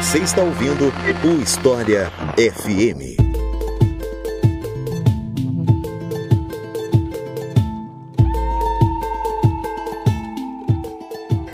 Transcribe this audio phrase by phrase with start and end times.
[0.00, 0.90] Você está ouvindo
[1.24, 3.20] o História FM.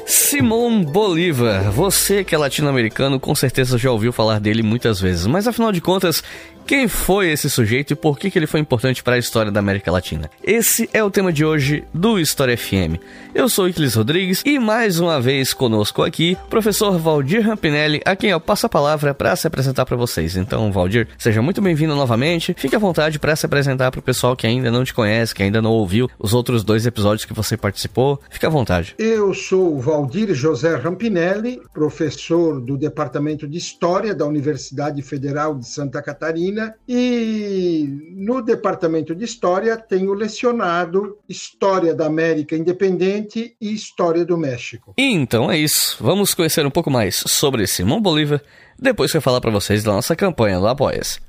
[0.07, 5.49] Simão Bolívar, você que é latino-americano com certeza já ouviu falar dele muitas vezes, mas
[5.49, 6.23] afinal de contas,
[6.67, 9.61] quem foi esse sujeito e por que, que ele foi importante para a história da
[9.61, 10.29] América Latina?
[10.43, 12.99] Esse é o tema de hoje do História FM.
[13.33, 18.31] Eu sou Iclis Rodrigues e mais uma vez conosco aqui, professor Valdir Rampinelli, a quem
[18.31, 20.37] eu passo a palavra para se apresentar para vocês.
[20.37, 22.53] Então, Valdir, seja muito bem-vindo novamente.
[22.59, 25.45] Fique à vontade para se apresentar para o pessoal que ainda não te conhece, que
[25.45, 28.21] ainda não ouviu os outros dois episódios que você participou.
[28.29, 28.97] Fique à vontade.
[28.99, 36.03] Eu sou Valdir José Rampinelli, professor do Departamento de História da Universidade Federal de Santa
[36.03, 36.56] Catarina
[36.89, 44.95] e no departamento de História tenho lecionado História da América Independente e História do México.
[44.97, 45.97] Então é isso.
[46.01, 48.43] Vamos conhecer um pouco mais sobre Simão Bolívar
[48.79, 51.21] depois que eu falar para vocês da nossa campanha do Apoia-se.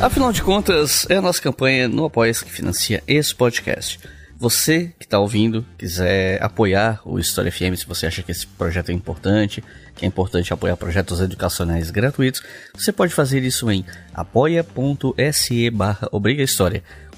[0.00, 3.98] Afinal de contas, é a nossa campanha no Apoia-se que financia esse podcast.
[4.38, 8.90] Você que está ouvindo, quiser apoiar o História FM, se você acha que esse projeto
[8.90, 9.64] é importante,
[10.00, 12.42] é importante apoiar projetos educacionais gratuitos,
[12.74, 16.08] você pode fazer isso em apoia.se barra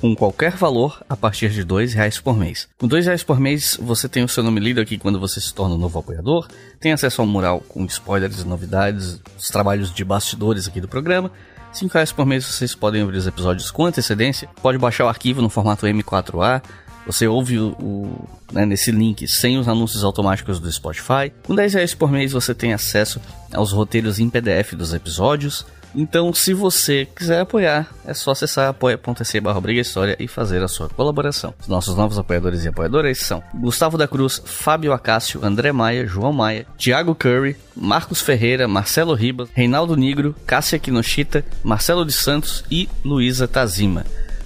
[0.00, 2.68] com qualquer valor a partir de dois reais por mês.
[2.78, 5.52] Com dois reais por mês, você tem o seu nome lido aqui quando você se
[5.52, 6.46] torna um novo apoiador,
[6.78, 11.32] tem acesso ao mural com spoilers e novidades, os trabalhos de bastidores aqui do programa,
[11.72, 15.42] 5 reais por mês vocês podem ouvir os episódios com antecedência, pode baixar o arquivo
[15.42, 16.62] no formato M4A,
[17.08, 21.32] você ouve o, o né, nesse link sem os anúncios automáticos do Spotify.
[21.42, 23.18] Com 10 reais por mês você tem acesso
[23.50, 25.64] aos roteiros em PDF dos episódios.
[25.94, 30.86] Então, se você quiser apoiar, é só acessar apoia.se barra História e fazer a sua
[30.90, 31.54] colaboração.
[31.58, 36.32] Os nossos novos apoiadores e apoiadoras são Gustavo da Cruz, Fábio Acácio, André Maia, João
[36.32, 42.86] Maia, Thiago Curry, Marcos Ferreira, Marcelo Ribas, Reinaldo Nigro, Cássia Kinoshita, Marcelo de Santos e
[43.02, 44.04] Luísa Tazima.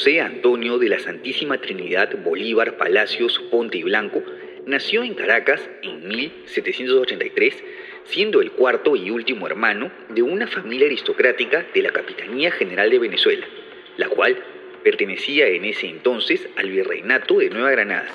[0.01, 4.23] José Antonio de la Santísima Trinidad Bolívar Palacios Ponte y Blanco
[4.65, 7.63] nació en Caracas en 1783,
[8.05, 12.97] siendo el cuarto y último hermano de una familia aristocrática de la Capitanía General de
[12.97, 13.45] Venezuela,
[13.97, 14.43] la cual
[14.83, 18.09] pertenecía en ese entonces al Virreinato de Nueva Granada.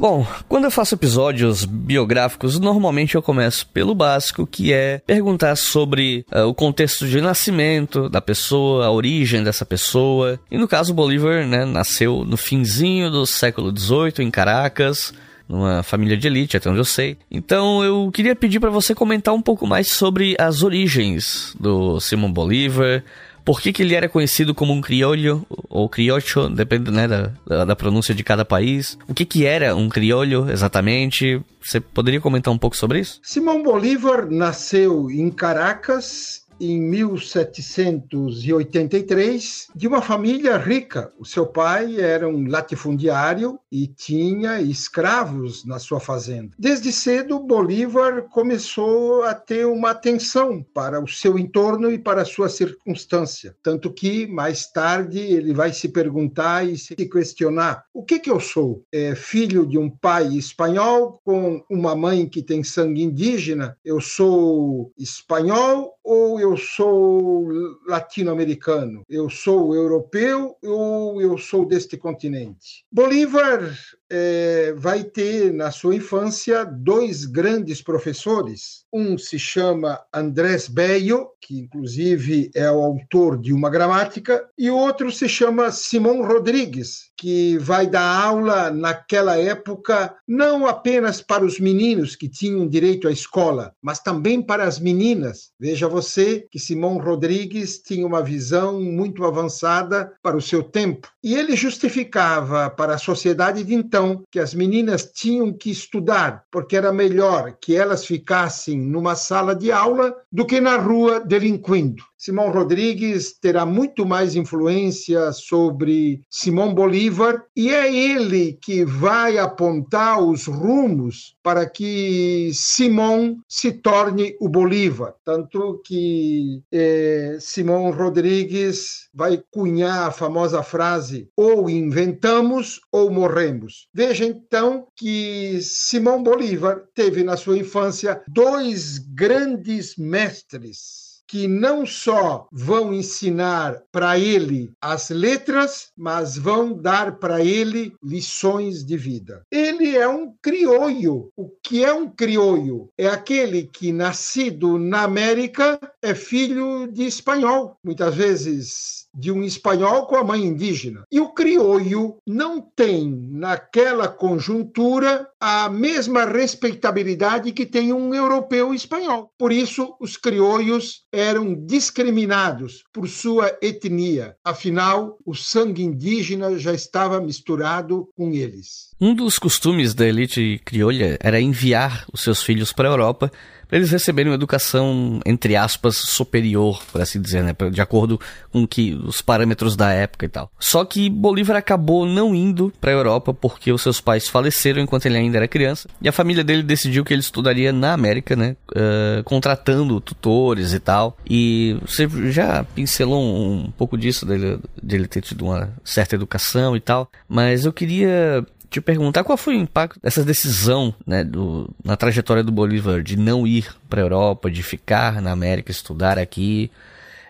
[0.00, 6.24] Bom, quando eu faço episódios biográficos, normalmente eu começo pelo básico, que é perguntar sobre
[6.32, 10.40] uh, o contexto de nascimento da pessoa, a origem dessa pessoa.
[10.50, 15.12] E no caso, Bolívar, né, nasceu no finzinho do século XVIII em Caracas,
[15.46, 17.18] numa família de elite, até onde eu sei.
[17.30, 22.32] Então eu queria pedir para você comentar um pouco mais sobre as origens do Simão
[22.32, 23.04] Bolívar,
[23.50, 27.74] por que, que ele era conhecido como um criolho ou criocho, depende né, da, da,
[27.74, 28.96] pronúncia de cada país?
[29.08, 31.42] O que, que era um criolho exatamente?
[31.60, 33.18] Você poderia comentar um pouco sobre isso?
[33.24, 41.10] Simão Bolívar nasceu em Caracas em 1783 de uma família rica.
[41.18, 46.50] O seu pai era um latifundiário e tinha escravos na sua fazenda.
[46.58, 52.26] Desde cedo, Bolívar começou a ter uma atenção para o seu entorno e para a
[52.26, 58.18] sua circunstância, tanto que mais tarde ele vai se perguntar e se questionar: o que
[58.18, 58.84] que eu sou?
[58.92, 63.78] É filho de um pai espanhol com uma mãe que tem sangue indígena?
[63.84, 67.48] Eu sou espanhol ou eu sou
[67.86, 69.04] latino-americano?
[69.08, 72.84] Eu sou europeu ou eu sou deste continente?
[72.90, 73.60] Bolívar
[74.10, 78.84] é, vai ter na sua infância dois grandes professores.
[78.92, 85.12] Um se chama Andrés Bello, que inclusive é o autor de uma gramática, e outro
[85.12, 92.16] se chama Simão Rodrigues, que vai dar aula naquela época não apenas para os meninos
[92.16, 95.50] que tinham direito à escola, mas também para as meninas.
[95.58, 101.08] Veja você que Simão Rodrigues tinha uma visão muito avançada para o seu tempo.
[101.22, 103.99] E ele justificava para a sociedade de então
[104.30, 109.70] que as meninas tinham que estudar, porque era melhor que elas ficassem numa sala de
[109.70, 112.02] aula do que na rua delinquindo.
[112.20, 120.20] Simão Rodrigues terá muito mais influência sobre Simão Bolívar e é ele que vai apontar
[120.22, 125.14] os rumos para que Simão se torne o Bolívar.
[125.24, 133.88] Tanto que é, Simão Rodrigues vai cunhar a famosa frase: ou inventamos ou morremos.
[133.94, 142.48] Veja então que Simão Bolívar teve na sua infância dois grandes mestres que não só
[142.50, 149.42] vão ensinar para ele as letras, mas vão dar para ele lições de vida.
[149.48, 151.30] Ele é um crioulo.
[151.36, 152.90] O que é um crioulo?
[152.98, 157.76] É aquele que, nascido na América, é filho de espanhol.
[157.84, 161.02] Muitas vezes de um espanhol com a mãe indígena.
[161.10, 169.32] E o crioulo não tem, naquela conjuntura, a mesma respeitabilidade que tem um europeu espanhol.
[169.38, 174.36] Por isso, os crioulos eram discriminados por sua etnia.
[174.44, 178.90] Afinal, o sangue indígena já estava misturado com eles.
[179.00, 183.32] Um dos costumes da elite criolha era enviar os seus filhos para a Europa
[183.70, 187.54] para eles receberem uma educação, entre aspas, superior, por assim dizer, né?
[187.70, 188.20] De acordo
[188.52, 190.50] com que os parâmetros da época e tal.
[190.58, 195.06] Só que Bolívar acabou não indo para a Europa porque os seus pais faleceram enquanto
[195.06, 195.88] ele ainda era criança.
[196.02, 198.56] E a família dele decidiu que ele estudaria na América, né?
[198.72, 201.16] Uh, contratando tutores e tal.
[201.28, 206.76] E você já pincelou um, um pouco disso, dele, dele ter tido uma certa educação
[206.76, 207.08] e tal.
[207.28, 212.42] Mas eu queria te perguntar qual foi o impacto dessa decisão né, do, na trajetória
[212.42, 216.70] do Bolívar de não ir para a Europa, de ficar na América, estudar aqui.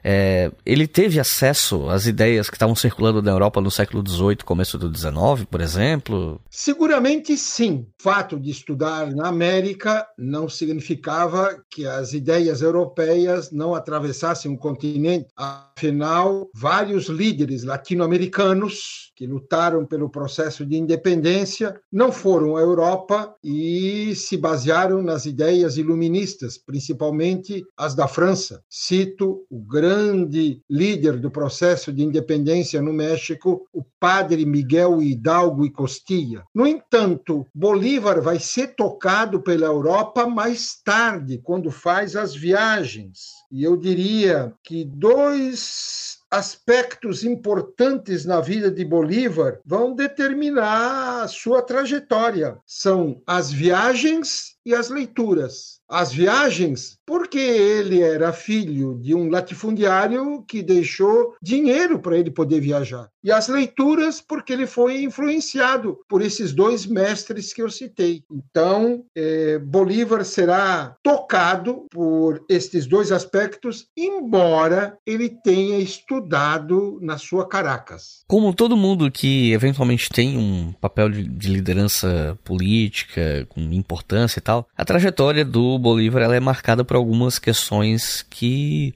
[0.02, 4.78] É, ele teve acesso às ideias que estavam circulando na Europa no século XVIII, começo
[4.78, 6.40] do XIX, por exemplo?
[6.50, 7.86] Seguramente sim.
[8.00, 14.58] O fato de estudar na América não significava que as ideias europeias não atravessassem o
[14.58, 15.28] continente.
[15.36, 24.14] Afinal, vários líderes latino-americanos que lutaram pelo processo de independência não foram à Europa e
[24.14, 28.62] se basearam nas ideias iluministas, principalmente as da França.
[28.68, 35.66] Cito o grande grande líder do processo de independência no México, o padre Miguel Hidalgo
[35.66, 36.44] e Costilla.
[36.54, 43.30] No entanto, Bolívar vai ser tocado pela Europa mais tarde, quando faz as viagens.
[43.50, 51.60] E eu diria que dois aspectos importantes na vida de Bolívar vão determinar a sua
[51.60, 52.56] trajetória.
[52.64, 55.80] São as viagens e as leituras.
[55.88, 62.60] As viagens, porque ele era filho de um latifundiário que deixou dinheiro para ele poder
[62.60, 63.08] viajar.
[63.22, 68.22] E as leituras, porque ele foi influenciado por esses dois mestres que eu citei.
[68.30, 77.46] Então, é, Bolívar será tocado por estes dois aspectos, embora ele tenha estudado na sua
[77.46, 78.20] Caracas.
[78.26, 84.42] Como todo mundo que eventualmente tem um papel de, de liderança política, com importância e
[84.42, 84.68] tal, tal.
[84.76, 88.92] A trajetória do Bolívar ela é marcada por algumas questões que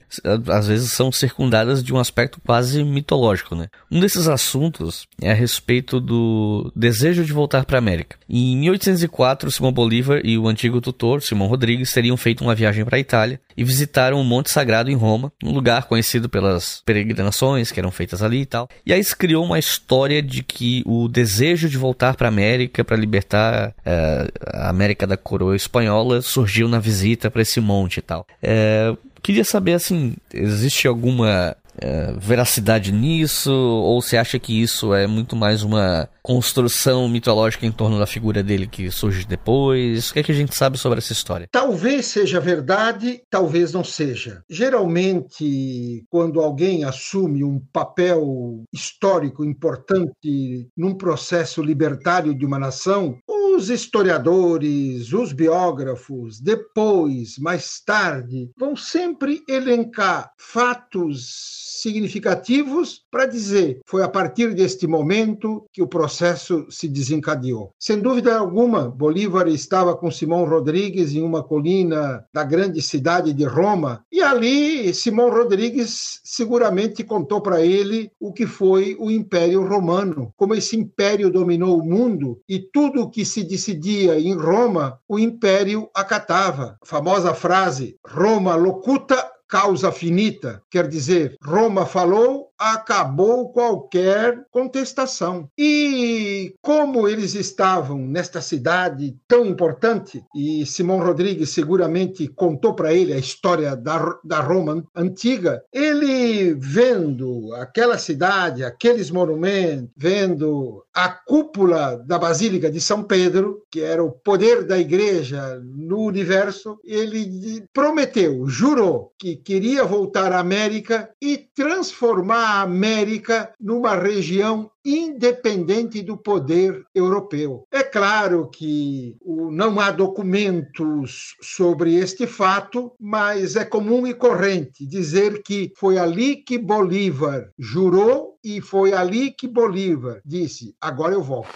[0.47, 3.69] às vezes são circundadas de um aspecto quase mitológico, né?
[3.89, 8.17] Um desses assuntos é a respeito do desejo de voltar para a América.
[8.29, 12.97] Em 1804, Simão Bolívar e o antigo tutor, Simão Rodrigues, teriam feito uma viagem para
[12.97, 17.79] a Itália e visitaram o Monte Sagrado em Roma, um lugar conhecido pelas peregrinações que
[17.79, 18.67] eram feitas ali e tal.
[18.85, 22.83] E aí se criou uma história de que o desejo de voltar para a América
[22.83, 27.97] para libertar uh, a América da coroa coroa espanhola surgiu na visita para esse monte
[27.97, 28.25] e tal.
[28.41, 33.51] É, queria saber assim, existe alguma é, veracidade nisso?
[33.51, 38.41] Ou você acha que isso é muito mais uma construção mitológica em torno da figura
[38.41, 40.09] dele que surge depois?
[40.09, 41.47] O que, é que a gente sabe sobre essa história?
[41.51, 44.41] Talvez seja verdade, talvez não seja.
[44.49, 53.17] Geralmente, quando alguém assume um papel histórico importante num processo libertário de uma nação,
[53.55, 64.01] os historiadores, os biógrafos, depois, mais tarde, vão sempre elencar fatos significativos para dizer foi
[64.01, 67.71] a partir deste momento que o processo se desencadeou.
[67.79, 73.43] Sem dúvida alguma, Bolívar estava com Simão Rodrigues em uma colina da grande cidade de
[73.43, 80.33] Roma e ali Simão Rodrigues seguramente contou para ele o que foi o Império Romano,
[80.35, 85.17] como esse império dominou o mundo e tudo o que se decidia em Roma, o
[85.17, 86.77] império acatava.
[86.81, 95.49] A famosa frase Roma locuta causa finita, quer dizer, Roma falou, acabou qualquer contestação.
[95.57, 103.13] E como eles estavam nesta cidade tão importante, e Simão Rodrigues seguramente contou para ele
[103.13, 112.01] a história da, da Roma antiga, ele vendo aquela cidade, aqueles monumentos, vendo a cúpula
[112.05, 118.47] da Basílica de São Pedro, que era o poder da igreja no universo, ele prometeu,
[118.47, 127.65] jurou que queria voltar à América e transformar América numa região independente do poder europeu.
[127.71, 135.41] É claro que não há documentos sobre este fato, mas é comum e corrente dizer
[135.41, 141.49] que foi ali que Bolívar jurou e foi ali que Bolívar disse: agora eu volto.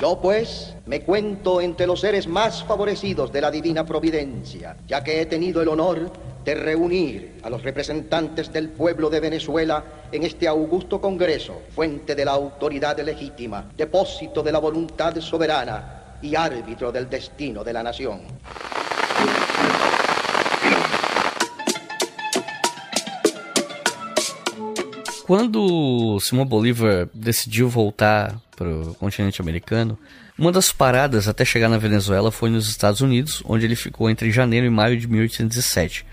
[0.00, 5.22] Yo pues me cuento entre los seres más favorecidos de la divina providencia, ya que
[5.22, 6.12] he tenido el honor
[6.46, 12.24] de reunir a los representantes del pueblo de Venezuela en este augusto Congreso, fuente de
[12.24, 18.20] la autoridad legítima, depósito de la voluntad soberana y árbitro del destino de la nación.
[25.26, 29.98] Quando Simão Bolívar decidiu voltar para o continente americano,
[30.38, 34.30] uma das paradas até chegar na Venezuela foi nos Estados Unidos, onde ele ficou entre
[34.30, 36.06] janeiro e maio de 1807.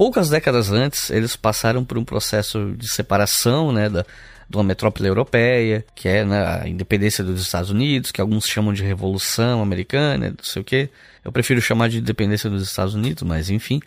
[0.00, 4.02] Poucas décadas antes, eles passaram por um processo de separação, né, da,
[4.48, 8.72] de uma metrópole europeia, que é né, a independência dos Estados Unidos, que alguns chamam
[8.72, 10.88] de Revolução Americana, não sei o que.
[11.22, 13.78] Eu prefiro chamar de independência dos Estados Unidos, mas enfim.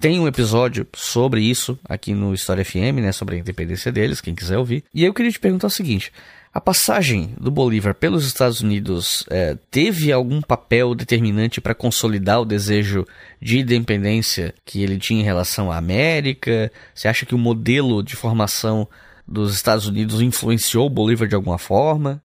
[0.00, 4.34] Tem um episódio sobre isso aqui no História FM, né, sobre a independência deles, quem
[4.34, 4.82] quiser ouvir.
[4.92, 6.12] E eu queria te perguntar o seguinte:
[6.54, 12.44] a passagem do Bolívar pelos Estados Unidos é, teve algum papel determinante para consolidar o
[12.44, 13.04] desejo
[13.42, 16.70] de independência que ele tinha em relação à América?
[16.94, 18.88] Você acha que o modelo de formação
[19.26, 22.22] dos Estados Unidos influenciou o Bolívar de alguma forma?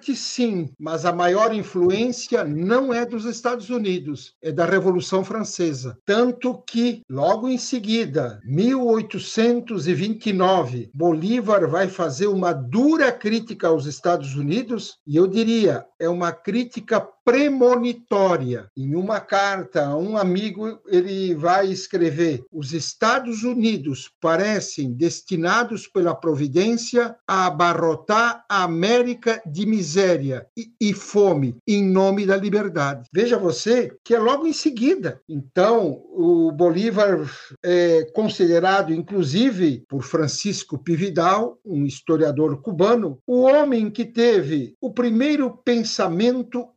[0.00, 5.98] Parte, sim, mas a maior influência não é dos Estados Unidos, é da Revolução Francesa.
[6.06, 14.96] Tanto que, logo em seguida, 1829, Bolívar vai fazer uma dura crítica aos Estados Unidos,
[15.06, 18.66] e eu diria, é uma crítica premonitória.
[18.76, 26.12] Em uma carta a um amigo, ele vai escrever: Os Estados Unidos parecem destinados pela
[26.12, 33.08] providência a abarrotar a América de miséria e, e fome em nome da liberdade.
[33.14, 35.20] Veja você que é logo em seguida.
[35.28, 37.30] Então, o Bolívar
[37.64, 45.56] é considerado, inclusive, por Francisco Pividal, um historiador cubano, o homem que teve o primeiro
[45.64, 46.68] pensamento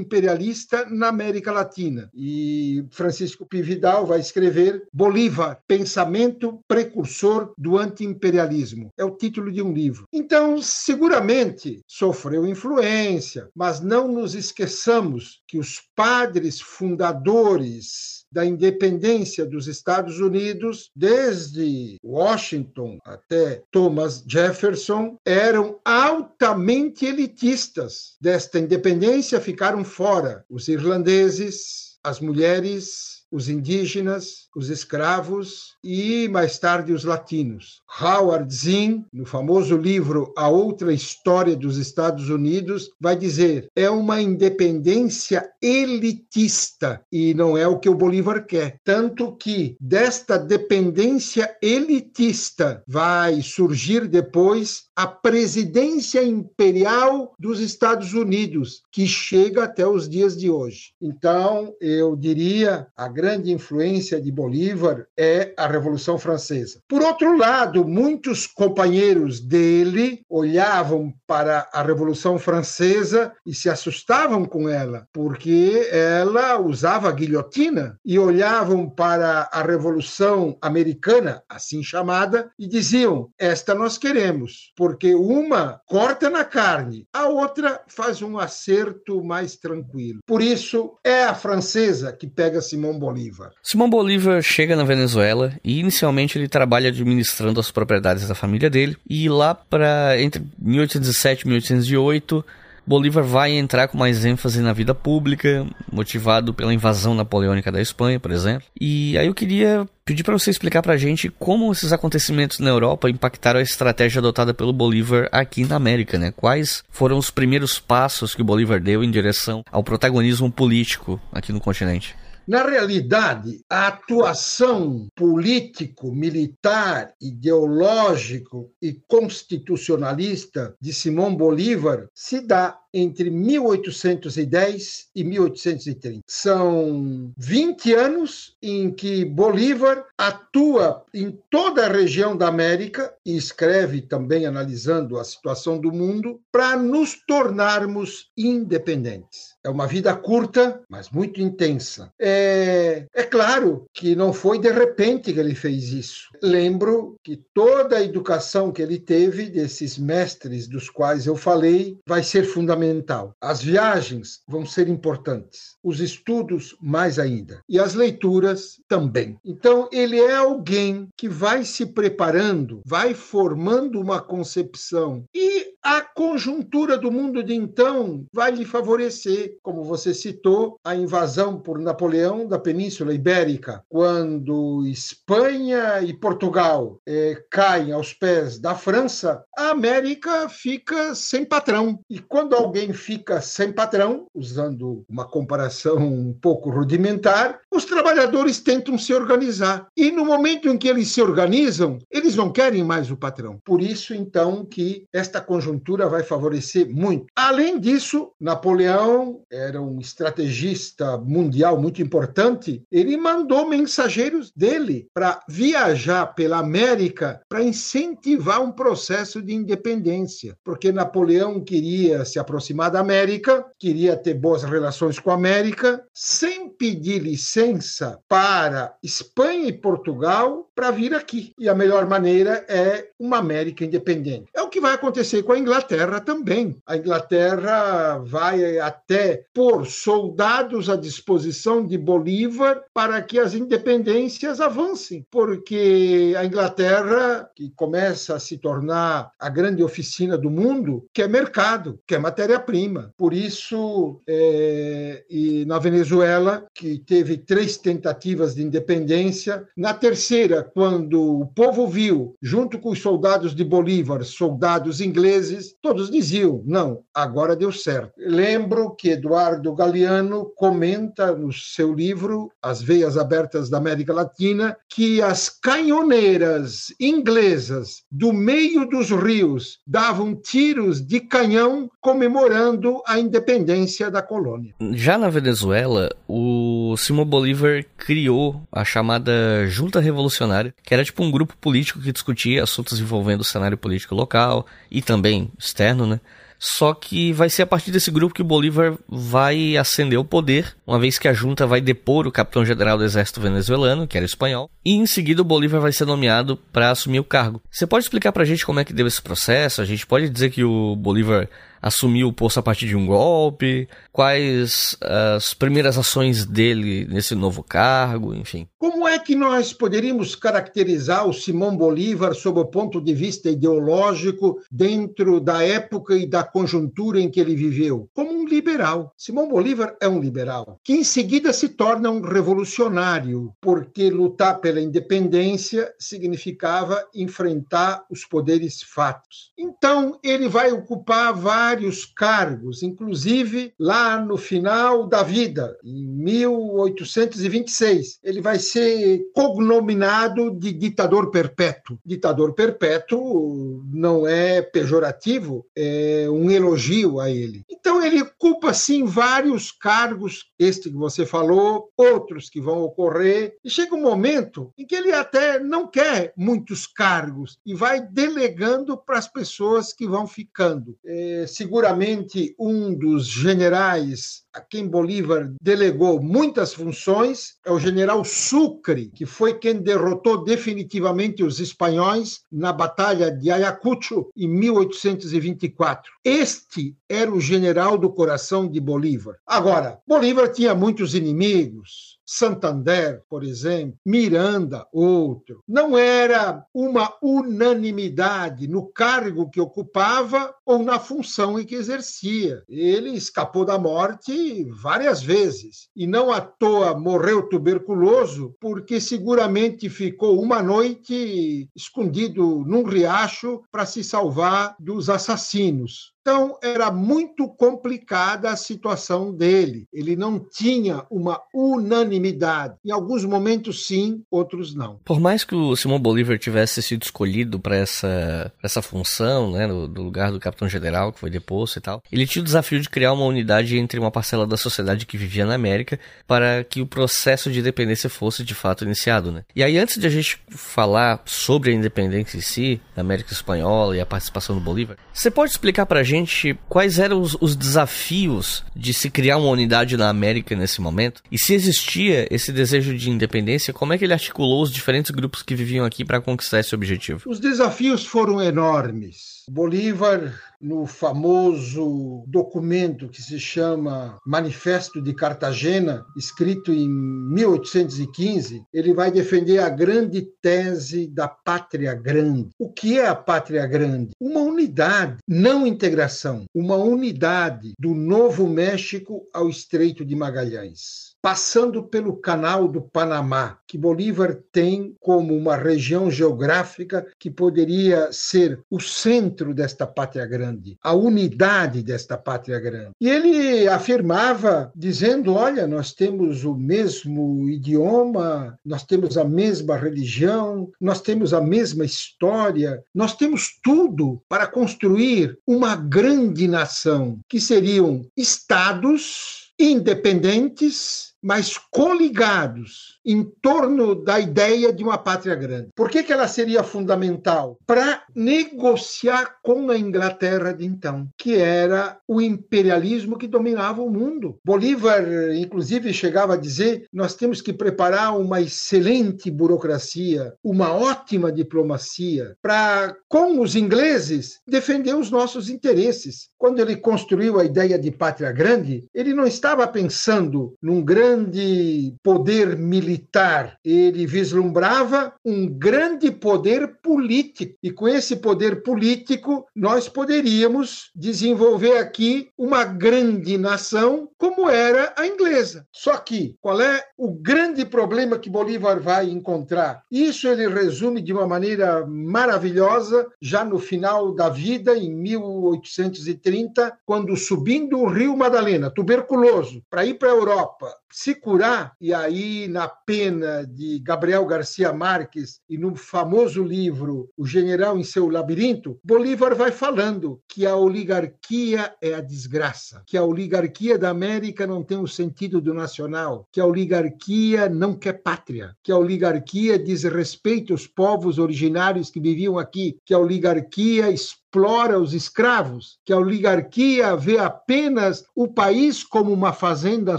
[0.00, 2.10] anti-imperialista na América Latina.
[2.14, 8.90] E Francisco Pividal vai escrever Bolívar, pensamento precursor do anti-imperialismo.
[8.98, 10.06] É o título de um livro.
[10.12, 19.66] Então, seguramente sofreu influência, mas não nos esqueçamos que os padres fundadores da independência dos
[19.66, 28.16] Estados Unidos, desde Washington até Thomas Jefferson, eram altamente elitistas.
[28.20, 36.92] Desta independência ficaram fora os irlandeses, as mulheres, os indígenas, os escravos e mais tarde
[36.92, 37.80] os latinos.
[38.00, 44.20] Howard Zinn, no famoso livro A Outra História dos Estados Unidos, vai dizer: é uma
[44.20, 48.78] independência elitista e não é o que o Bolívar quer.
[48.84, 59.06] Tanto que desta dependência elitista vai surgir depois a presidência imperial dos Estados Unidos, que
[59.06, 60.92] chega até os dias de hoje.
[61.00, 66.80] Então, eu diria a grande influência de Bolívar é a Revolução Francesa.
[66.88, 74.70] Por outro lado, muitos companheiros dele olhavam para a Revolução Francesa e se assustavam com
[74.70, 83.28] ela, porque ela usava guilhotina, e olhavam para a Revolução Americana, assim chamada, e diziam:
[83.38, 90.20] Esta nós queremos, porque uma corta na carne, a outra faz um acerto mais tranquilo.
[90.26, 93.09] Por isso, é a francesa que pega Simão Bolívar.
[93.10, 93.50] Bolívar.
[93.62, 98.96] Simão Bolívar chega na Venezuela e inicialmente ele trabalha administrando as propriedades da família dele
[99.08, 102.44] e lá para entre 1807 e 1808
[102.90, 108.18] Bolívar vai entrar com mais ênfase na vida pública, motivado pela invasão napoleônica da Espanha,
[108.18, 108.66] por exemplo.
[108.80, 112.70] E aí eu queria pedir para você explicar para a gente como esses acontecimentos na
[112.70, 116.32] Europa impactaram a estratégia adotada pelo Bolívar aqui na América, né?
[116.36, 121.52] Quais foram os primeiros passos que o Bolívar deu em direção ao protagonismo político aqui
[121.52, 122.16] no continente?
[122.50, 133.30] Na realidade, a atuação político, militar, ideológico e constitucionalista de Simão Bolívar se dá entre
[133.30, 136.24] 1810 e 1830.
[136.26, 144.02] São 20 anos em que Bolívar atua em toda a região da América e escreve
[144.02, 149.49] também analisando a situação do mundo para nos tornarmos independentes.
[149.62, 152.12] É uma vida curta, mas muito intensa.
[152.18, 156.28] É, é claro que não foi de repente que ele fez isso.
[156.42, 162.22] Lembro que toda a educação que ele teve desses mestres dos quais eu falei vai
[162.22, 163.34] ser fundamental.
[163.40, 169.36] As viagens vão ser importantes, os estudos mais ainda e as leituras também.
[169.44, 176.98] Então ele é alguém que vai se preparando, vai formando uma concepção e a conjuntura
[176.98, 182.58] do mundo de então vai lhe favorecer, como você citou, a invasão por Napoleão da
[182.58, 191.14] Península Ibérica, quando Espanha e Portugal eh, caem aos pés da França, a América fica
[191.14, 192.00] sem patrão.
[192.08, 198.98] E quando alguém fica sem patrão, usando uma comparação um pouco rudimentar, os trabalhadores tentam
[198.98, 199.86] se organizar.
[199.96, 203.58] E no momento em que eles se organizam, eles não querem mais o patrão.
[203.64, 205.69] Por isso, então, que esta conjuntura
[206.08, 207.26] vai favorecer muito.
[207.36, 212.82] Além disso, Napoleão era um estrategista mundial muito importante.
[212.90, 220.92] Ele mandou mensageiros dele para viajar pela América para incentivar um processo de independência, porque
[220.92, 227.22] Napoleão queria se aproximar da América, queria ter boas relações com a América, sem pedir
[227.22, 231.52] licença para Espanha e Portugal para vir aqui.
[231.58, 234.46] E a melhor maneira é uma América independente.
[234.54, 236.76] É o que vai acontecer com a Inglaterra também.
[236.86, 245.26] A Inglaterra vai até pôr soldados à disposição de Bolívar para que as independências avancem,
[245.30, 252.00] porque a Inglaterra, que começa a se tornar a grande oficina do mundo, quer mercado,
[252.06, 253.12] quer matéria-prima.
[253.16, 261.40] Por isso, é, e na Venezuela, que teve três tentativas de independência, na terceira, quando
[261.40, 265.49] o povo viu, junto com os soldados de Bolívar, soldados ingleses,
[265.80, 268.12] todos diziam: não, agora deu certo.
[268.18, 275.22] Lembro que Eduardo Galeano comenta no seu livro As Veias Abertas da América Latina que
[275.22, 284.22] as canhoneiras inglesas do meio dos rios davam tiros de canhão comemorando a independência da
[284.22, 284.74] colônia.
[284.92, 291.30] Já na Venezuela, o Simão Bolívar criou a chamada Junta Revolucionária, que era tipo um
[291.30, 296.20] grupo político que discutia assuntos envolvendo o cenário político local e também externo, né?
[296.62, 300.98] Só que vai ser a partir desse grupo que Bolívar vai ascender o poder, uma
[300.98, 304.92] vez que a junta vai depor o capitão-general do exército venezuelano, que era espanhol, e
[304.92, 307.62] em seguida o Bolívar vai ser nomeado para assumir o cargo.
[307.70, 309.80] Você pode explicar pra gente como é que deu esse processo?
[309.80, 311.48] A gente pode dizer que o Bolívar
[311.80, 313.88] assumiu o posto a partir de um golpe?
[314.12, 318.34] Quais as primeiras ações dele nesse novo cargo?
[318.34, 318.66] Enfim.
[318.78, 324.60] Como é que nós poderíamos caracterizar o Simão Bolívar sob o ponto de vista ideológico
[324.70, 328.08] dentro da época e da conjuntura em que ele viveu?
[328.14, 329.12] Como um liberal.
[329.16, 334.80] Simão Bolívar é um liberal, que em seguida se torna um revolucionário, porque lutar pela
[334.80, 339.50] independência significava enfrentar os poderes fatos.
[339.58, 348.20] Então, ele vai ocupar vários cargos, inclusive lá no final da vida, em 1826.
[348.22, 348.99] Ele vai ser
[349.34, 351.98] cognominado de ditador perpétuo.
[352.04, 357.64] Ditador perpétuo não é pejorativo, é um elogio a ele.
[357.70, 363.70] Então ele ocupa sim vários cargos, este que você falou, outros que vão ocorrer, e
[363.70, 369.18] chega um momento em que ele até não quer muitos cargos e vai delegando para
[369.18, 370.96] as pessoas que vão ficando.
[371.04, 379.10] É, seguramente um dos generais a quem Bolívar delegou muitas funções é o general Sucre,
[379.14, 386.12] que foi quem derrotou definitivamente os espanhóis na Batalha de Ayacucho em 1824.
[386.24, 389.36] Este era o general do coração de Bolívar.
[389.46, 392.19] Agora, Bolívar tinha muitos inimigos.
[392.32, 395.64] Santander, por exemplo, Miranda, outro.
[395.66, 402.62] Não era uma unanimidade no cargo que ocupava ou na função em que exercia.
[402.68, 410.40] Ele escapou da morte várias vezes e não à toa morreu tuberculoso, porque seguramente ficou
[410.40, 416.12] uma noite escondido num riacho para se salvar dos assassinos.
[416.20, 419.86] Então, era muito complicada a situação dele.
[419.92, 422.74] Ele não tinha uma unanimidade.
[422.84, 425.00] Em alguns momentos, sim, outros não.
[425.04, 429.88] Por mais que o Simão Bolívar tivesse sido escolhido para essa, essa função, né, no,
[429.88, 433.12] no lugar do capitão-general, que foi deposto e tal, ele tinha o desafio de criar
[433.12, 437.50] uma unidade entre uma parcela da sociedade que vivia na América para que o processo
[437.50, 439.32] de independência fosse de fato iniciado.
[439.32, 439.42] Né?
[439.56, 443.96] E aí, antes de a gente falar sobre a independência em si, da América Espanhola
[443.96, 447.54] e a participação do Bolívar, você pode explicar para a gente quais eram os, os
[447.54, 451.22] desafios de se criar uma unidade na América nesse momento?
[451.30, 455.42] E se existia esse desejo de independência, como é que ele articulou os diferentes grupos
[455.42, 457.22] que viviam aqui para conquistar esse objetivo?
[457.26, 459.39] Os desafios foram enormes.
[459.52, 469.10] Bolívar no famoso documento que se chama Manifesto de Cartagena, escrito em 1815, ele vai
[469.10, 472.50] defender a grande tese da pátria grande.
[472.60, 474.12] O que é a pátria grande?
[474.20, 482.16] Uma unidade, não integração, uma unidade do Novo México ao Estreito de Magalhães passando pelo
[482.16, 489.54] Canal do Panamá, que Bolívar tem como uma região geográfica que poderia ser o centro
[489.54, 492.90] desta pátria grande, a unidade desta pátria grande.
[493.00, 500.70] E ele afirmava, dizendo: olha, nós temos o mesmo idioma, nós temos a mesma religião,
[500.80, 508.02] nós temos a mesma história, nós temos tudo para construir uma grande nação, que seriam
[508.16, 515.68] estados independentes mas coligados em torno da ideia de uma pátria grande.
[515.74, 517.58] Por que, que ela seria fundamental?
[517.66, 524.38] Para negociar com a Inglaterra de então, que era o imperialismo que dominava o mundo.
[524.44, 525.02] Bolívar,
[525.34, 532.94] inclusive, chegava a dizer: nós temos que preparar uma excelente burocracia, uma ótima diplomacia, para,
[533.08, 536.28] com os ingleses, defender os nossos interesses.
[536.38, 541.94] Quando ele construiu a ideia de pátria grande, ele não estava pensando num grande grande
[542.02, 547.54] poder militar, ele vislumbrava um grande poder político.
[547.62, 555.06] E com esse poder político, nós poderíamos desenvolver aqui uma grande nação como era a
[555.06, 555.66] inglesa.
[555.72, 559.82] Só que qual é o grande problema que Bolívar vai encontrar?
[559.90, 567.16] Isso ele resume de uma maneira maravilhosa já no final da vida, em 1830, quando
[567.16, 572.68] subindo o Rio Madalena, tuberculoso, para ir para a Europa, se curar, e aí na
[572.68, 579.34] pena de Gabriel Garcia Marques e no famoso livro O General em seu Labirinto, Bolívar
[579.34, 584.76] vai falando que a oligarquia é a desgraça, que a oligarquia da América não tem
[584.76, 590.52] o sentido do nacional, que a oligarquia não quer pátria, que a oligarquia diz respeito
[590.52, 593.90] aos povos originários que viviam aqui, que a oligarquia
[594.30, 599.98] explora os escravos, que a oligarquia vê apenas o país como uma fazenda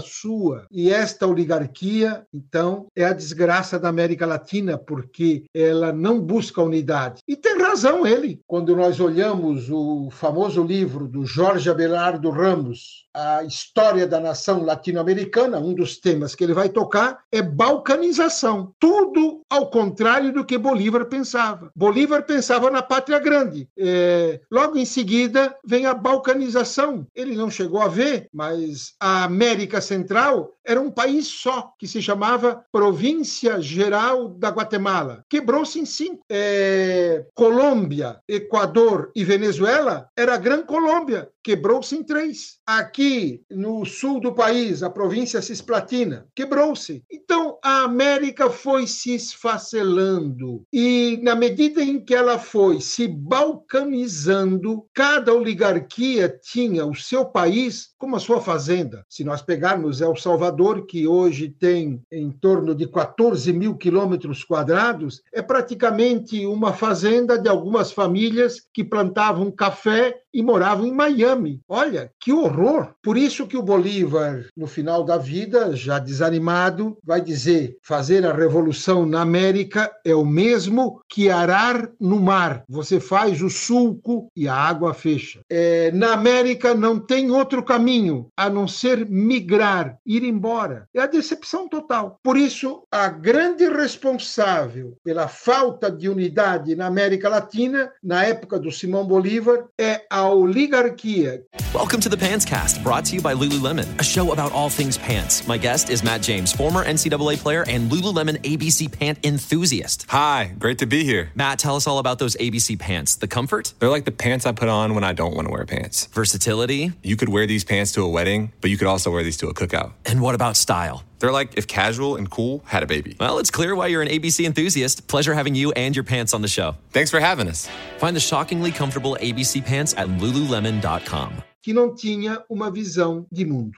[0.00, 0.66] sua.
[0.70, 7.20] E esta oligarquia, então, é a desgraça da América Latina, porque ela não busca unidade.
[7.28, 8.40] E tem razão ele.
[8.46, 15.58] Quando nós olhamos o famoso livro do Jorge Abelardo Ramos, A História da Nação Latino-Americana,
[15.58, 18.72] um dos temas que ele vai tocar é balcanização.
[18.78, 21.70] Tudo ao contrário do que Bolívar pensava.
[21.76, 23.68] Bolívar pensava na pátria grande.
[23.76, 27.06] É, logo em seguida vem a balcanização.
[27.14, 32.00] Ele não chegou a ver, mas a América Central era um país só, que se
[32.00, 35.24] chamava Província Geral da Guatemala.
[35.28, 36.22] Quebrou-se em cinco.
[36.30, 42.58] É, Colômbia, Equador e Venezuela era a Gran Colômbia, quebrou-se em três.
[42.66, 43.01] Aqui
[43.50, 47.02] no sul do país, a província Cisplatina, quebrou-se.
[47.10, 54.84] Então a América foi se esfacelando e na medida em que ela foi se balcanizando,
[54.94, 59.04] cada oligarquia tinha o seu país como a sua fazenda.
[59.08, 65.22] Se nós pegarmos El Salvador, que hoje tem em torno de 14 mil quilômetros quadrados,
[65.32, 71.60] é praticamente uma fazenda de algumas famílias que plantavam café e moravam em Miami.
[71.68, 72.94] Olha, que horror!
[73.02, 78.32] Por isso que o Bolívar, no final da vida, já desanimado, vai dizer: fazer a
[78.32, 82.64] revolução na América é o mesmo que arar no mar.
[82.68, 85.40] Você faz o sulco e a água fecha.
[85.50, 90.88] É, na América não tem outro caminho a não ser migrar, ir embora.
[90.94, 92.18] É a decepção total.
[92.22, 98.70] Por isso, a grande responsável pela falta de unidade na América Latina, na época do
[98.70, 101.42] Simão Bolívar, é a a oligarquia.
[101.74, 104.96] Welcome to the Pants Cast, brought to you by Lululemon, a show about all things
[104.96, 105.46] pants.
[105.48, 110.06] My guest is Matt James, former NCAA player and Lululemon ABC pant enthusiast.
[110.08, 111.32] Hi, great to be here.
[111.34, 113.16] Matt, tell us all about those ABC pants.
[113.16, 113.74] The comfort?
[113.80, 116.06] They're like the pants I put on when I don't want to wear pants.
[116.06, 116.92] Versatility?
[117.02, 119.48] You could wear these pants to a wedding, but you could also wear these to
[119.48, 119.92] a cookout.
[120.06, 121.02] And what about style?
[121.22, 123.14] They're like if casual and cool had a baby.
[123.20, 125.06] Well, it's clear why you're an ABC enthusiast.
[125.06, 126.74] Pleasure having you and your pants on the show.
[126.90, 127.68] Thanks for having us.
[127.98, 131.30] Find the shockingly comfortable ABC pants at lululemon.com.
[131.62, 133.70] Que não tinha uma visão de mundo.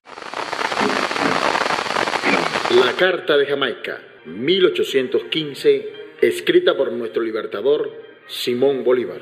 [2.70, 5.84] La Carta de Jamaica, 1815,
[6.22, 7.92] escrita por nuestro libertador
[8.26, 9.20] Simón Bolívar.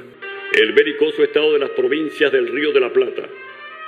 [0.54, 3.28] El belicoso estado de las provincias del Río de la Plata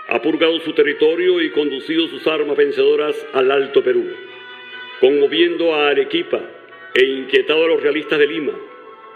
[0.08, 4.04] ha purgado su territorio y conducido sus armas vencedoras al Alto Perú,
[5.00, 6.40] conmoviendo a Arequipa
[6.94, 8.52] e inquietado a los realistas de Lima.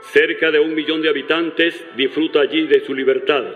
[0.01, 3.55] Cerca de un millón de habitantes disfruta allí de su libertad.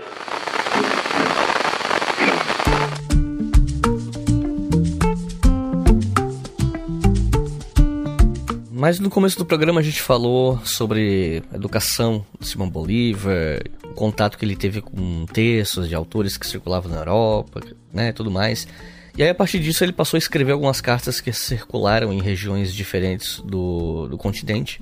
[8.92, 13.94] Mas no começo do programa a gente falou sobre a educação de Simão Bolívar, o
[13.94, 18.68] contato que ele teve com textos de autores que circulavam na Europa, né, tudo mais.
[19.16, 22.74] E aí a partir disso ele passou a escrever algumas cartas que circularam em regiões
[22.74, 24.78] diferentes do, do continente.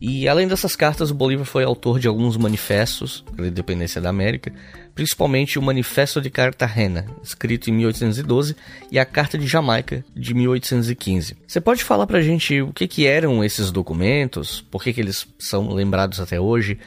[0.00, 4.10] E além dessas cartas, o Bolívar foi autor de alguns manifestos para a independência da
[4.10, 4.52] América,
[4.94, 8.54] principalmente o Manifesto de Cartagena, escrito em 1812,
[8.90, 11.36] e a Carta de Jamaica, de 1815.
[11.46, 15.00] Você pode falar para a gente o que, que eram esses documentos, por que, que
[15.00, 16.78] eles são lembrados até hoje,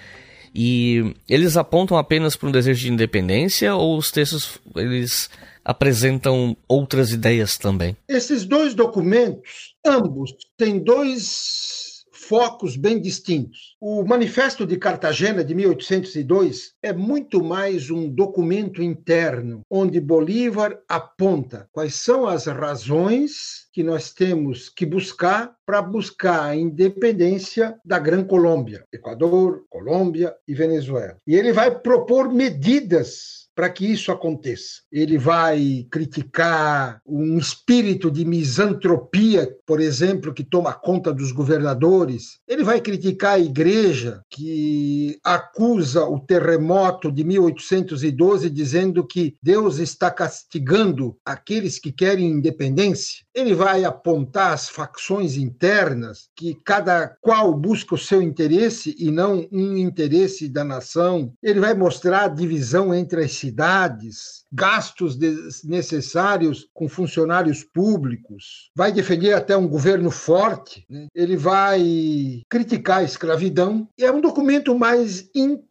[0.54, 5.30] e eles apontam apenas para um desejo de independência ou os textos eles
[5.64, 7.96] apresentam outras ideias também?
[8.08, 11.87] Esses dois documentos, ambos, têm dois
[12.28, 13.78] focos bem distintos.
[13.80, 21.70] O Manifesto de Cartagena, de 1802, é muito mais um documento interno, onde Bolívar aponta
[21.72, 28.26] quais são as razões que nós temos que buscar para buscar a independência da Gran
[28.26, 31.16] Colômbia, Equador, Colômbia e Venezuela.
[31.26, 34.84] E ele vai propor medidas para que isso aconteça.
[34.92, 42.38] Ele vai criticar um espírito de misantropia, por exemplo, que toma conta dos governadores.
[42.48, 50.12] Ele vai criticar a igreja, que acusa o terremoto de 1812, dizendo que Deus está
[50.12, 53.26] castigando aqueles que querem independência.
[53.38, 59.48] Ele vai apontar as facções internas, que cada qual busca o seu interesse e não
[59.52, 61.32] um interesse da nação.
[61.44, 69.34] Ele vai mostrar a divisão entre as cidades, gastos desnecessários com funcionários públicos, vai defender
[69.34, 71.06] até um governo forte, né?
[71.14, 73.88] ele vai criticar a escravidão.
[74.00, 75.67] É um documento mais interno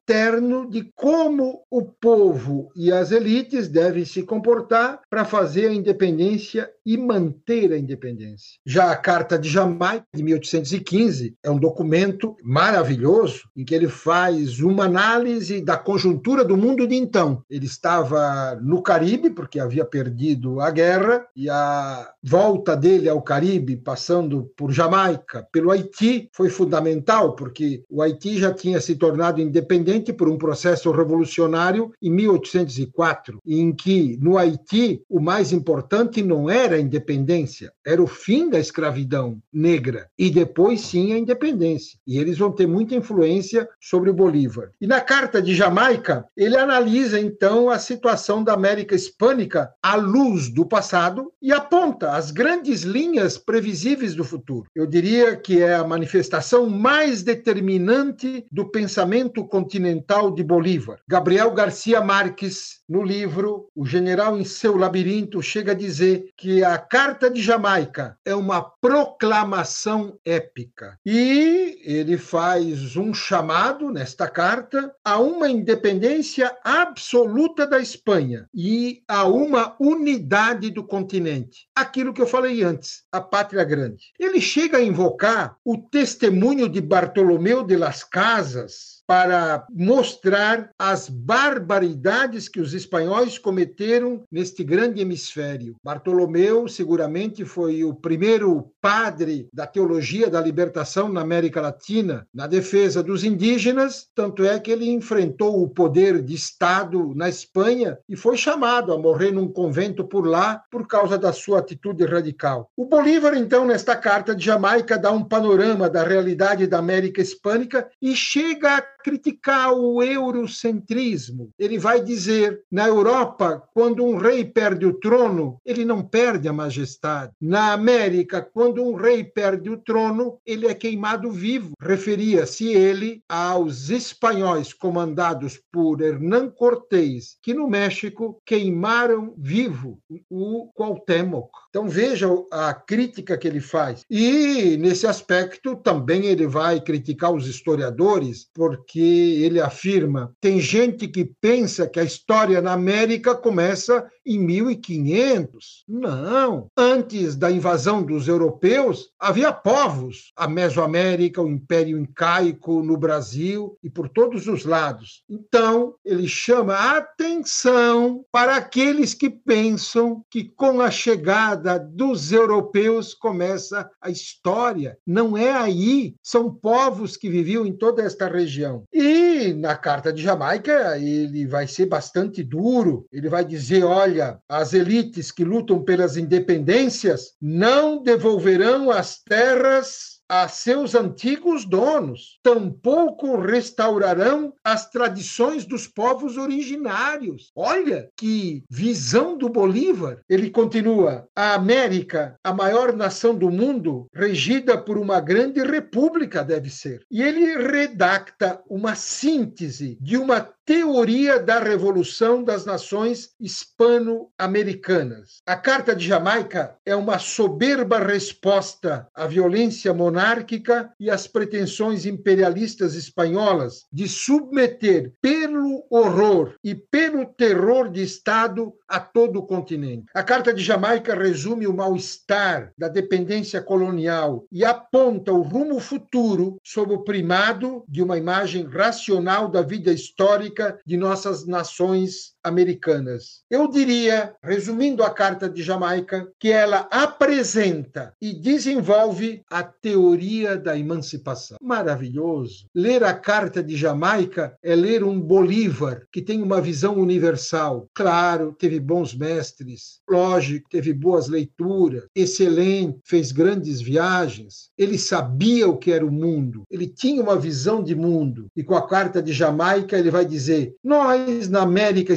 [0.71, 6.97] de como o povo e as elites devem se comportar para fazer a independência e
[6.97, 8.61] manter a independência.
[8.65, 14.61] Já a Carta de Jamaica, de 1815, é um documento maravilhoso em que ele faz
[14.61, 17.43] uma análise da conjuntura do mundo de então.
[17.51, 23.77] Ele estava no Caribe, porque havia perdido a guerra, e a volta dele ao Caribe,
[23.77, 29.96] passando por Jamaica, pelo Haiti, foi fundamental, porque o Haiti já tinha se tornado independente
[30.13, 36.77] por um processo revolucionário em 1804, em que no Haiti o mais importante não era
[36.77, 41.99] a independência, era o fim da escravidão negra, e depois sim a independência.
[42.07, 44.71] E eles vão ter muita influência sobre Bolívar.
[44.81, 50.49] E na Carta de Jamaica, ele analisa então a situação da América Hispânica à luz
[50.49, 54.69] do passado e aponta as grandes linhas previsíveis do futuro.
[54.75, 59.86] Eu diria que é a manifestação mais determinante do pensamento continental
[60.31, 61.01] de Bolívar.
[61.07, 66.79] Gabriel Garcia Marques, no livro O General em seu Labirinto, chega a dizer que a
[66.79, 70.99] Carta de Jamaica é uma proclamação épica.
[71.05, 79.25] E ele faz um chamado nesta carta a uma independência absoluta da Espanha e a
[79.25, 81.67] uma unidade do continente.
[81.75, 84.13] Aquilo que eu falei antes, a pátria grande.
[84.19, 92.49] Ele chega a invocar o testemunho de Bartolomeu de las Casas para mostrar as barbaridades
[92.49, 95.77] que os espanhóis cometeram neste grande hemisfério.
[95.83, 103.03] Bartolomeu seguramente foi o primeiro padre da teologia da libertação na América Latina, na defesa
[103.03, 108.37] dos indígenas, tanto é que ele enfrentou o poder de Estado na Espanha e foi
[108.37, 112.71] chamado a morrer num convento por lá por causa da sua atitude radical.
[112.77, 117.89] O Bolívar, então, nesta carta de Jamaica, dá um panorama da realidade da América Hispânica
[118.01, 121.51] e chega a criticar o eurocentrismo.
[121.57, 126.53] Ele vai dizer: na Europa, quando um rei perde o trono, ele não perde a
[126.53, 127.33] majestade.
[127.41, 131.75] Na América, quando um rei perde o trono, ele é queimado vivo.
[131.81, 141.51] Referia-se ele aos espanhóis comandados por Hernán Cortés, que no México queimaram vivo o Cuauhtémoc.
[141.69, 144.03] Então veja a crítica que ele faz.
[144.11, 151.25] E nesse aspecto também ele vai criticar os historiadores, porque ele afirma: tem gente que
[151.25, 155.85] pensa que a história na América começa em 1500.
[155.89, 156.67] Não.
[156.77, 163.89] Antes da invasão dos europeus, havia povos, a Mesoamérica, o Império Incaico, no Brasil e
[163.89, 165.23] por todos os lados.
[165.31, 173.15] Então, ele chama a atenção para aqueles que pensam que com a chegada dos europeus
[173.15, 174.99] começa a história.
[175.07, 176.15] Não é aí.
[176.23, 178.85] São povos que viviam em toda esta região.
[178.93, 183.07] E na Carta de Jamaica, ele vai ser bastante duro.
[183.13, 190.49] Ele vai dizer: olha, as elites que lutam pelas independências não devolverão as terras a
[190.49, 197.51] seus antigos donos, tampouco restaurarão as tradições dos povos originários.
[197.55, 200.21] Olha que visão do Bolívar.
[200.29, 206.71] Ele continua: a América, a maior nação do mundo, regida por uma grande república, deve
[206.71, 207.05] ser.
[207.11, 215.41] E ele redacta uma síntese de uma teoria da revolução das nações hispano-americanas.
[215.47, 222.97] A Carta de Jamaica é uma soberba resposta à violência monárquica e às pretensões imperialistas
[222.97, 230.07] espanholas de submeter pelo horror e pelo terror de Estado a todo o continente.
[230.13, 236.57] A Carta de Jamaica resume o mal-estar da dependência colonial e aponta o rumo futuro
[236.65, 243.43] sob o primado de uma imagem racional da vida histórica de nossas nações americanas.
[243.51, 250.79] Eu diria, resumindo a Carta de Jamaica, que ela apresenta e desenvolve a teoria da
[250.79, 251.59] emancipação.
[251.61, 252.67] Maravilhoso.
[252.75, 257.89] Ler a Carta de Jamaica é ler um Bolívar que tem uma visão universal.
[257.93, 264.71] Claro, teve bons mestres, lógico, teve boas leituras, excelente, fez grandes viagens.
[264.79, 268.47] Ele sabia o que era o mundo, ele tinha uma visão de mundo.
[268.57, 272.15] E com a Carta de Jamaica, ele vai dizer: nós, na América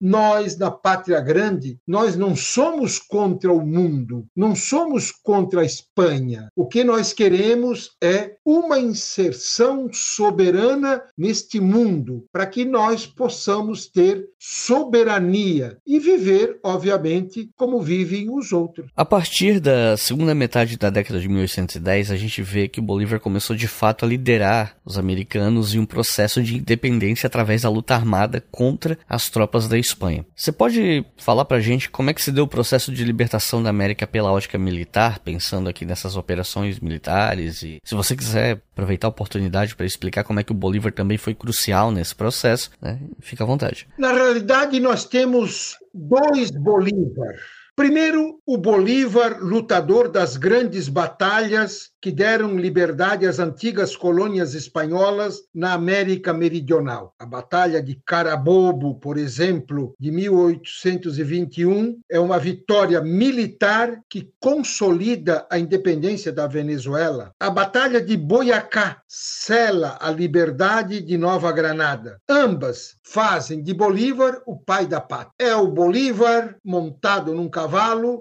[0.00, 6.48] nós na pátria grande, nós não somos contra o mundo, não somos contra a Espanha.
[6.56, 14.26] O que nós queremos é uma inserção soberana neste mundo, para que nós possamos ter
[14.38, 18.90] soberania e viver, obviamente, como vivem os outros.
[18.96, 23.20] A partir da segunda metade da década de 1810, a gente vê que o Bolívar
[23.20, 27.94] começou de fato a liderar os americanos em um processo de independência através da luta
[27.94, 30.24] armada contra as tropas da Espanha.
[30.36, 33.68] Você pode falar pra gente como é que se deu o processo de libertação da
[33.68, 39.10] América pela ótica militar, pensando aqui nessas operações militares e se você quiser aproveitar a
[39.10, 43.00] oportunidade para explicar como é que o Bolívar também foi crucial nesse processo, né?
[43.18, 43.88] Fica à vontade.
[43.98, 47.34] Na realidade, nós temos dois Bolívar.
[47.80, 55.72] Primeiro, o Bolívar, lutador das grandes batalhas que deram liberdade às antigas colônias espanholas na
[55.72, 57.14] América Meridional.
[57.18, 65.58] A Batalha de Carabobo, por exemplo, de 1821, é uma vitória militar que consolida a
[65.58, 67.32] independência da Venezuela.
[67.40, 72.20] A Batalha de Boyacá sela a liberdade de Nova Granada.
[72.28, 75.32] Ambas fazem de Bolívar o pai da pátria.
[75.38, 77.69] É o Bolívar montado num cavalo,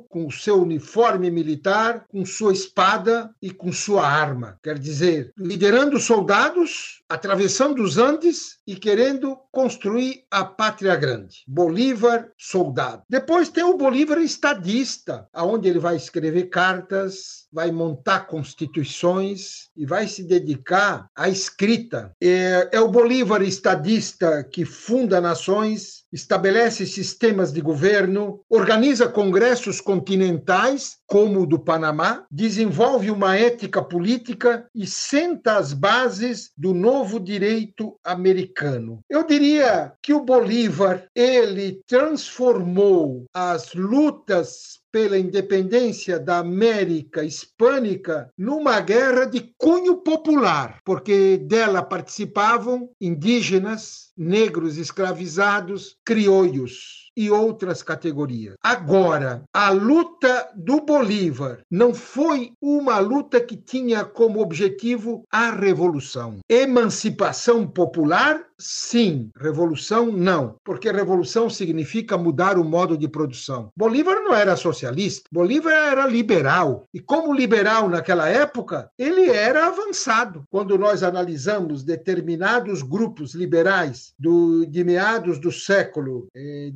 [0.10, 4.60] com o seu uniforme militar, com sua espada e com sua arma.
[4.62, 11.38] Quer dizer, liderando soldados, atravessando os Andes e querendo construir a pátria grande.
[11.48, 13.02] Bolívar, soldado.
[13.10, 20.08] Depois tem o Bolívar estadista, aonde ele vai escrever cartas, vai montar constituições e vai
[20.08, 22.12] se dedicar à escrita.
[22.22, 30.98] É, é o Bolívar estadista que funda nações, estabelece sistemas de governo, organiza congressos continentais,
[31.08, 37.98] como o do Panamá, desenvolve uma ética política e senta as bases do novo direito
[38.04, 39.00] americano.
[39.10, 48.80] Eu diria que o Bolívar, ele transformou as lutas pela independência da América hispânica numa
[48.80, 58.56] guerra de cunho popular, porque dela participavam indígenas, negros escravizados, criolhos e outras categorias.
[58.64, 66.38] Agora, a luta do Bolívar não foi uma luta que tinha como objetivo a revolução.
[66.48, 69.30] Emancipação popular, sim.
[69.38, 70.56] Revolução, não.
[70.64, 73.70] Porque revolução significa mudar o modo de produção.
[73.76, 76.88] Bolívar não era socialista, Bolívar era liberal.
[76.94, 80.44] E como liberal naquela época, ele era avançado.
[80.50, 86.28] Quando nós analisamos determinados grupos liberais do, de meados do século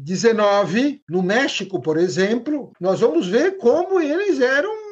[0.06, 4.82] XIX, eh, no México, por exemplo, nós vamos ver como eles eram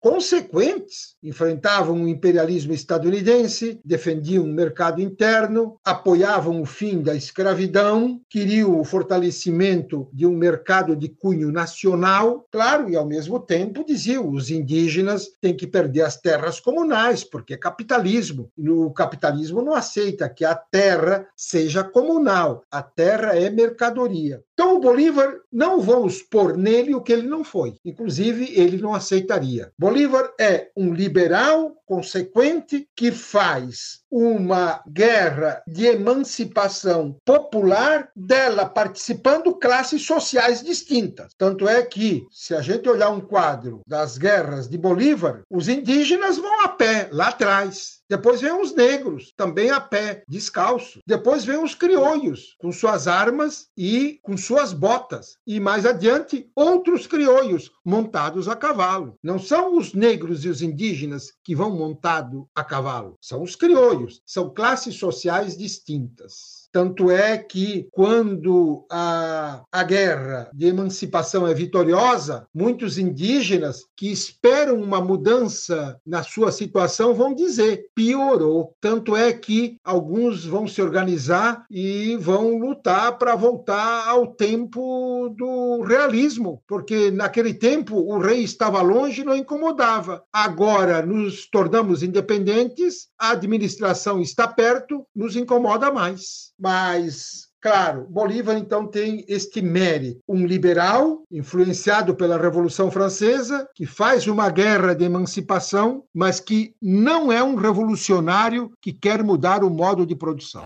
[0.00, 1.16] consequentes.
[1.22, 8.84] Enfrentavam o imperialismo estadunidense, defendiam o mercado interno, apoiavam o fim da escravidão, queriam o
[8.84, 15.28] fortalecimento de um mercado de cunho nacional, claro, e ao mesmo tempo diziam os indígenas
[15.40, 18.50] têm que perder as terras comunais, porque é capitalismo.
[18.56, 24.42] E o capitalismo não aceita que a terra seja comunal, a terra é mercadoria.
[24.58, 27.74] Então, o Bolívar não vamos pôr nele o que ele não foi.
[27.84, 29.70] Inclusive, ele não aceitaria.
[29.78, 40.06] Bolívar é um liberal consequente que faz uma guerra de emancipação popular dela participando classes
[40.06, 41.34] sociais distintas.
[41.36, 46.38] Tanto é que, se a gente olhar um quadro das guerras de Bolívar, os indígenas
[46.38, 48.00] vão a pé lá atrás.
[48.08, 51.00] Depois vem os negros, também a pé, descalço.
[51.06, 55.36] Depois vem os crioulos, com suas armas e com suas botas.
[55.46, 59.18] E mais adiante, outros crioulos, montados a cavalo.
[59.22, 64.20] Não são os negros e os indígenas que vão montado a cavalo, são os crioulos,
[64.24, 66.65] são classes sociais distintas.
[66.72, 74.80] Tanto é que, quando a, a guerra de emancipação é vitoriosa, muitos indígenas que esperam
[74.80, 78.74] uma mudança na sua situação vão dizer: piorou.
[78.80, 85.82] Tanto é que alguns vão se organizar e vão lutar para voltar ao tempo do
[85.82, 90.22] realismo, porque naquele tempo o rei estava longe e não incomodava.
[90.32, 96.52] Agora nos tornamos independentes, a administração está perto, nos incomoda mais.
[96.66, 104.28] Mas Claro, Bolívar então tem este mérito, um liberal influenciado pela Revolução Francesa, que faz
[104.28, 110.06] uma guerra de emancipação, mas que não é um revolucionário que quer mudar o modo
[110.06, 110.62] de produção.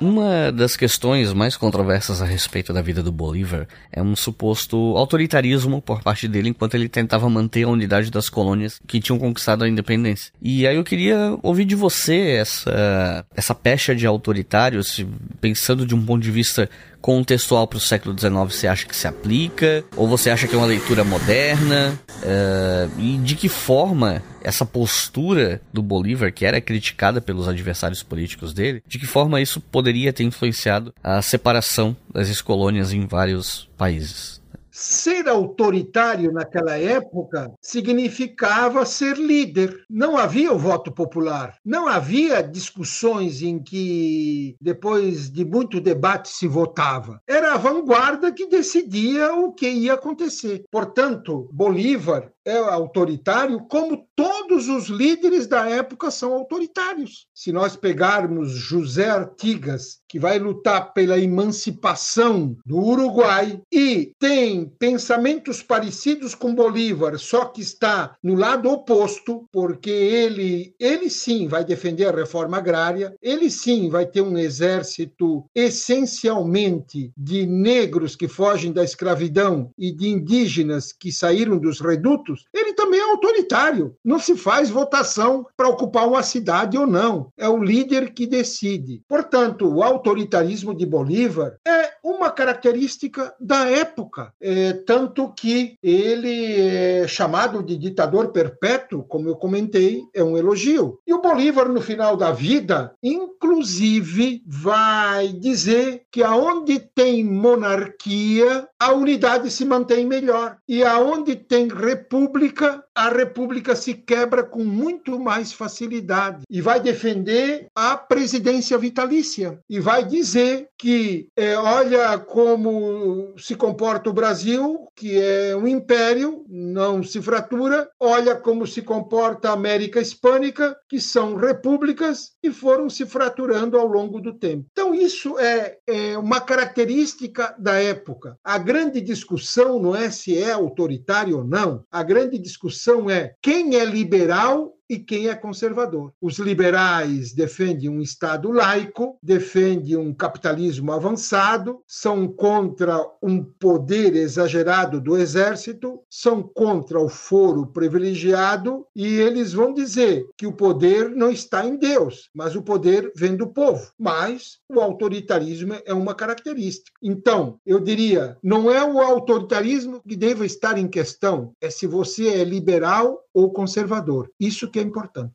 [0.00, 5.80] Uma das questões mais controversas a respeito da vida do Bolívar é um suposto autoritarismo
[5.80, 9.68] por parte dele enquanto ele tentava manter a unidade das colônias que tinham conquistado a
[9.68, 10.32] independência.
[10.40, 15.04] E aí eu queria ouvir de você essa, essa pecha de autoritários,
[15.40, 16.68] pensando de um ponto de vista
[17.06, 19.84] contextual para o século XIX você acha que se aplica?
[19.96, 21.96] Ou você acha que é uma leitura moderna?
[22.16, 28.52] Uh, e de que forma essa postura do Bolívar, que era criticada pelos adversários políticos
[28.52, 34.40] dele, de que forma isso poderia ter influenciado a separação das ex-colônias em vários países?
[34.78, 39.74] Ser autoritário naquela época significava ser líder.
[39.88, 41.56] Não havia o voto popular.
[41.64, 47.22] Não havia discussões em que, depois de muito debate, se votava.
[47.26, 50.64] Era a vanguarda que decidia o que ia acontecer.
[50.70, 57.26] Portanto, Bolívar é autoritário, como todos os líderes da época são autoritários.
[57.34, 65.60] Se nós pegarmos José Artigas, que vai lutar pela emancipação do Uruguai e tem pensamentos
[65.60, 72.06] parecidos com Bolívar, só que está no lado oposto, porque ele, ele sim vai defender
[72.06, 78.84] a reforma agrária, ele sim vai ter um exército essencialmente de negros que fogem da
[78.84, 83.94] escravidão e de indígenas que saíram dos redutos ele também é autoritário.
[84.04, 87.32] Não se faz votação para ocupar uma cidade ou não.
[87.36, 89.02] É o líder que decide.
[89.08, 97.08] Portanto, o autoritarismo de Bolívar é uma característica da época, é, tanto que ele é
[97.08, 100.98] chamado de ditador perpétuo, como eu comentei, é um elogio.
[101.06, 108.92] E o Bolívar, no final da vida, inclusive, vai dizer que aonde tem monarquia, a
[108.92, 110.56] unidade se mantém melhor.
[110.68, 116.80] E aonde tem república, pública a república se quebra com muito mais facilidade e vai
[116.80, 124.88] defender a presidência vitalícia e vai dizer que é, olha como se comporta o Brasil,
[124.96, 130.98] que é um império, não se fratura, olha como se comporta a América Hispânica, que
[130.98, 134.66] são repúblicas e foram se fraturando ao longo do tempo.
[134.72, 138.38] Então, isso é, é uma característica da época.
[138.42, 143.76] A grande discussão não é se é autoritário ou não, a grande discussão é quem
[143.76, 146.12] é liberal e quem é conservador.
[146.20, 155.00] Os liberais defendem um Estado laico, defendem um capitalismo avançado, são contra um poder exagerado
[155.00, 161.30] do exército, são contra o foro privilegiado e eles vão dizer que o poder não
[161.30, 163.90] está em Deus, mas o poder vem do povo.
[163.98, 166.92] Mas o autoritarismo é uma característica.
[167.02, 172.28] Então, eu diria, não é o autoritarismo que deve estar em questão, é se você
[172.28, 174.30] é liberal ou conservador.
[174.40, 175.34] Isso que é importante.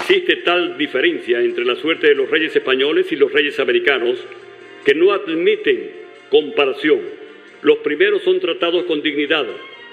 [0.00, 4.18] Existe tal diferencia entre la suerte de los reyes españoles y los reyes americanos
[4.86, 5.90] que no admiten
[6.30, 7.00] comparación.
[7.60, 9.46] Los primeros son tratados con dignidad,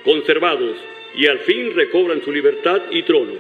[0.06, 0.78] conservados
[1.14, 3.34] y al fin recobran su libertad y trono,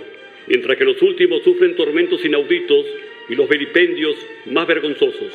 [0.47, 2.85] mientras que los últimos sufren tormentos inauditos
[3.29, 4.17] y los vilipendios
[4.47, 5.31] más vergonzosos.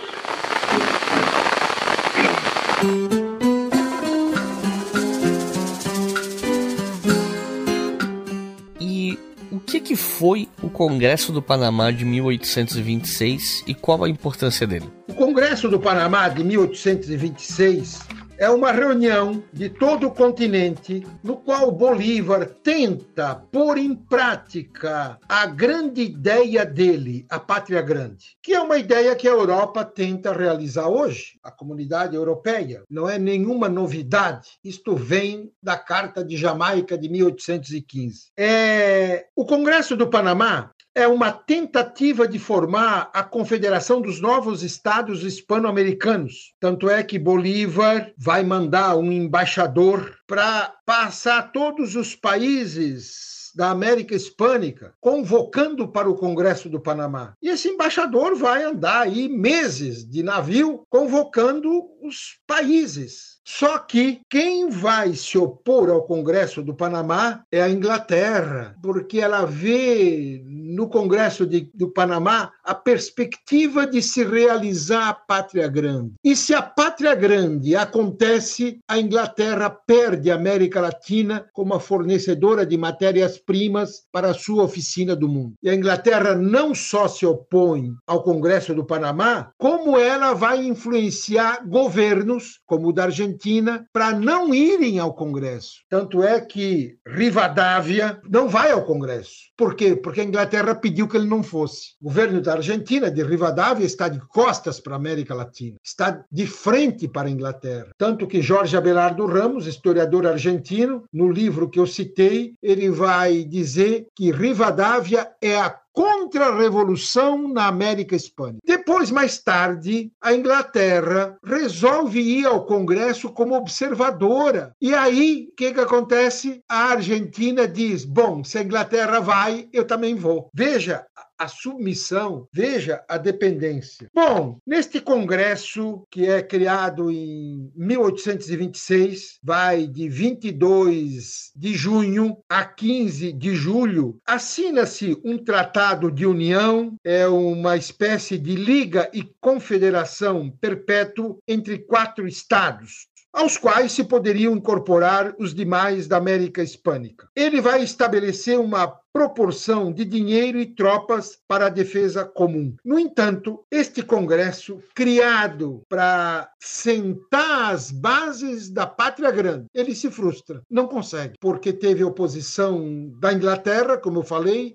[9.81, 14.91] Que foi o Congresso do Panamá de 1826 e qual a importância dele?
[15.09, 18.01] O Congresso do Panamá de 1826
[18.37, 25.47] é uma reunião de todo o continente no qual Bolívar tenta pôr em prática a
[25.47, 30.89] grande ideia dele, a pátria grande, que é uma ideia que a Europa tenta realizar
[30.89, 32.83] hoje, a comunidade europeia.
[32.91, 34.51] Não é nenhuma novidade.
[34.65, 38.33] Isto vem da Carta de Jamaica de 1815.
[38.37, 39.27] É...
[39.37, 46.55] O Congresso do Panamá é uma tentativa de formar a Confederação dos Novos Estados Hispano-Americanos.
[46.61, 54.15] Tanto é que Bolívar vai mandar um embaixador para passar todos os países da América
[54.15, 57.35] Hispânica, convocando para o Congresso do Panamá.
[57.41, 61.71] E esse embaixador vai andar aí meses de navio convocando
[62.03, 68.75] os países só que quem vai se opor ao Congresso do Panamá é a Inglaterra,
[68.83, 70.43] porque ela vê
[70.75, 76.15] no Congresso de, do Panamá a perspectiva de se realizar a pátria grande.
[76.23, 82.67] E se a pátria grande acontece, a Inglaterra perde a América Latina como a fornecedora
[82.67, 85.55] de matérias-primas para a sua oficina do mundo.
[85.63, 91.67] E a Inglaterra não só se opõe ao Congresso do Panamá, como ela vai influenciar
[91.67, 95.83] governos como o da Argentina para não irem ao Congresso.
[95.89, 99.35] Tanto é que Rivadavia não vai ao Congresso.
[99.57, 99.95] Por quê?
[99.95, 101.95] Porque a Inglaterra pediu que ele não fosse.
[102.01, 106.47] O governo da Argentina, de Rivadavia, está de costas para a América Latina, está de
[106.47, 107.89] frente para a Inglaterra.
[107.99, 114.07] Tanto que Jorge Abelardo Ramos, historiador argentino, no livro que eu citei, ele vai dizer
[114.15, 118.59] que Rivadavia é a contra-revolução na América Hispânica.
[118.67, 124.75] Depois, mais tarde, a Inglaterra resolve ir ao Congresso como observadora.
[124.81, 126.63] E aí, o que, que acontece?
[126.69, 130.51] A Argentina diz: bom, se a Inglaterra vai, eu também vou.
[130.53, 131.07] Veja,
[131.39, 134.09] a submissão, veja a dependência.
[134.15, 143.33] Bom, neste congresso que é criado em 1826, vai de 22 de junho a 15
[143.33, 151.39] de julho, assina-se um tratado de união, é uma espécie de liga e confederação perpétuo
[151.47, 157.29] entre quatro estados aos quais se poderiam incorporar os demais da América Hispânica.
[157.35, 162.75] Ele vai estabelecer uma proporção de dinheiro e tropas para a defesa comum.
[162.85, 170.63] No entanto, este Congresso, criado para sentar as bases da pátria grande, ele se frustra,
[170.69, 174.75] não consegue, porque teve oposição da Inglaterra, como eu falei,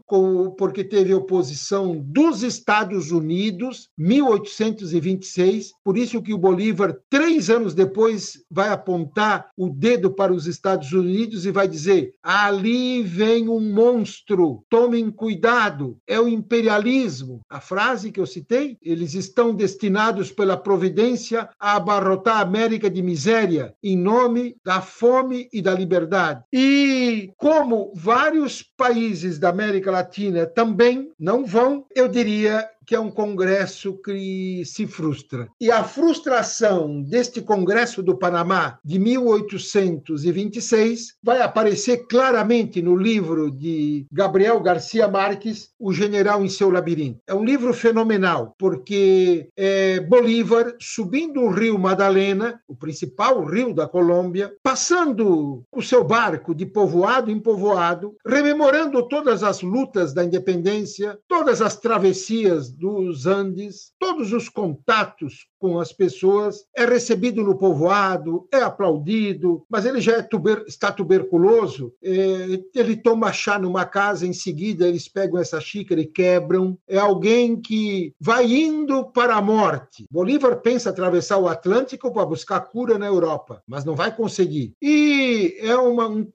[0.58, 8.42] porque teve oposição dos Estados Unidos, 1826, por isso que o Bolívar, três anos depois,
[8.50, 14.29] vai apontar o dedo para os Estados Unidos e vai dizer: ali vem um monstro
[14.30, 17.42] monstro, tomem cuidado, é o imperialismo.
[17.50, 23.02] A frase que eu citei, eles estão destinados pela providência a abarrotar a América de
[23.02, 26.44] miséria em nome da fome e da liberdade.
[26.54, 33.12] E como vários países da América Latina também não vão, eu diria que é um
[33.12, 35.48] congresso que se frustra.
[35.62, 44.08] E a frustração deste congresso do Panamá de 1826 vai aparecer claramente no livro de
[44.12, 47.20] Gabriel Garcia Marques, O General em seu Labirinto.
[47.28, 53.88] É um livro fenomenal, porque é Bolívar subindo o rio Madalena, o principal rio da
[53.88, 61.20] Colômbia, passando o seu barco de povoado em povoado, rememorando todas as lutas da independência,
[61.28, 68.48] todas as travessias dos Andes, todos os contatos com as pessoas, é recebido no povoado,
[68.52, 74.26] é aplaudido, mas ele já é tuber, está tuberculoso, é, ele toma chá numa casa,
[74.26, 76.78] em seguida eles pegam essa xícara e quebram.
[76.88, 80.06] É alguém que vai indo para a morte.
[80.10, 84.74] Bolívar pensa atravessar o Atlântico para buscar cura na Europa, mas não vai conseguir.
[84.82, 86.32] E é uma, um,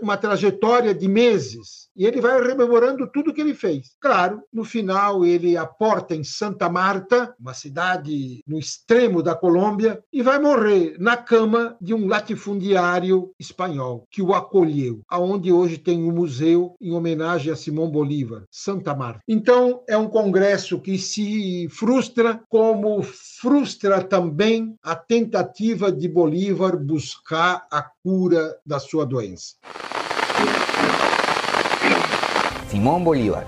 [0.00, 1.90] uma trajetória de meses.
[1.94, 3.94] E ele vai rememorando tudo que ele fez.
[4.00, 10.22] Claro, no final ele aporta em Santa Marta, uma cidade no extremo da Colômbia, e
[10.22, 16.12] vai morrer na cama de um latifundiário espanhol que o acolheu, aonde hoje tem um
[16.12, 19.20] museu em homenagem a Simão Bolívar, Santa Marta.
[19.26, 27.66] Então, é um congresso que se frustra, como frustra também a tentativa de Bolívar buscar
[27.70, 29.54] a cura da sua doença.
[32.68, 33.46] Simón Bolívar,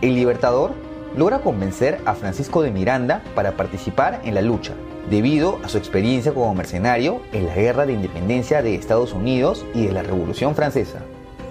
[0.00, 4.72] el libertador logra convencer a Francisco de Miranda para participar en la lucha,
[5.08, 9.86] debido a su experiencia como mercenario en la guerra de independencia de Estados Unidos y
[9.86, 11.00] de la Revolución Francesa.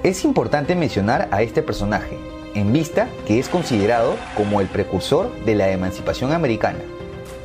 [0.03, 2.18] Es importante mencionar a este personaje,
[2.55, 6.80] en vista que es considerado como el precursor de la emancipación americana.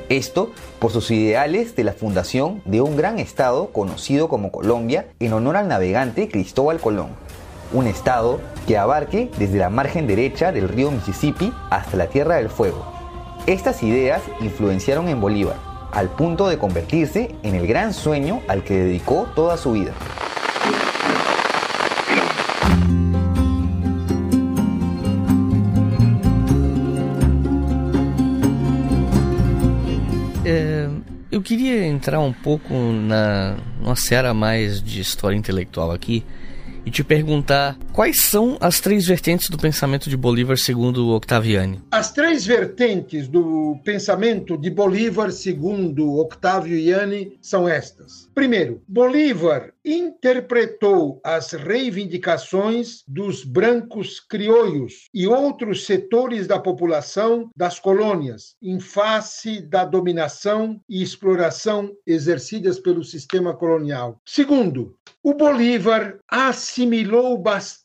[0.09, 5.33] Esto por sus ideales de la fundación de un gran estado conocido como Colombia en
[5.33, 7.24] honor al navegante Cristóbal Colón
[7.75, 12.49] un estado que abarque desde la margen derecha del río Mississippi hasta la Tierra del
[12.49, 12.87] Fuego.
[13.47, 15.57] Estas ideas influenciaron en Bolívar,
[15.93, 19.93] al punto de convertirse en el gran sueño al que dedicó toda su vida.
[30.47, 30.89] É,
[31.33, 36.23] eu queria entrar um pouco na numa seara mais de história intelectual aqui
[36.85, 41.81] e te perguntar quais são as três vertentes do pensamento de Bolívar segundo Octaviani.
[41.93, 48.29] As três vertentes do pensamento de Bolívar segundo Octaviani são estas.
[48.35, 58.57] Primeiro, Bolívar interpretou as reivindicações dos brancos crioulos e outros setores da população das colônias
[58.61, 64.19] em face da dominação e exploração exercidas pelo sistema colonial.
[64.27, 67.84] Segundo, o Bolívar assimilou bastante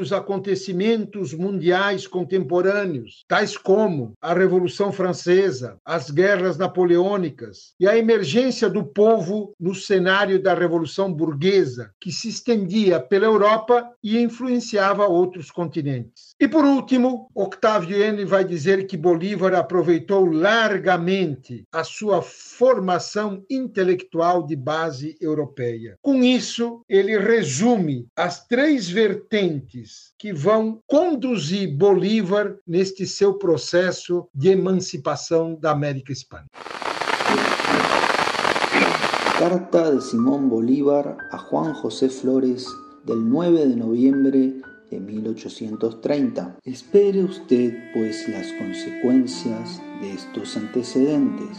[0.00, 8.70] os acontecimentos mundiais contemporâneos, tais como a Revolução Francesa, as guerras napoleônicas e a emergência
[8.70, 15.50] do povo no cenário da Revolução Burguesa, que se estendia pela Europa e influenciava outros
[15.50, 16.36] continentes.
[16.40, 24.46] E por último, Octavio N vai dizer que Bolívar aproveitou largamente a sua formação intelectual
[24.46, 25.96] de base europeia.
[26.00, 29.31] Com isso, ele resume as três vertentes
[30.18, 36.50] que vão conduzir Bolívar neste seu processo de emancipação da América Hispânica.
[39.38, 42.66] Carta de Simón Bolívar a Juan José Flores
[43.06, 44.60] del 9 de noviembre
[44.90, 46.58] de 1830.
[46.66, 51.56] Espere usted pues las consecuencias de estos antecedentes.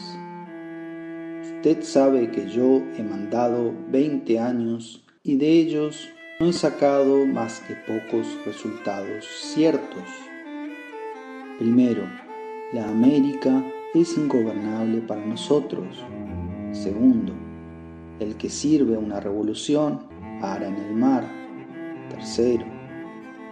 [1.57, 6.07] Usted sabe que yo he mandado 20 años y de ellos
[6.43, 10.03] no he sacado más que pocos resultados ciertos.
[11.57, 12.03] Primero,
[12.73, 13.63] la América
[13.93, 16.03] es ingobernable para nosotros.
[16.73, 17.31] Segundo,
[18.19, 20.01] el que sirve una revolución
[20.41, 21.23] hará en el mar.
[22.09, 22.65] Tercero,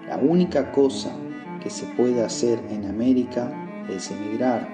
[0.06, 1.16] la única cosa
[1.64, 3.54] que se puede hacer en América
[3.90, 4.68] es emigrar.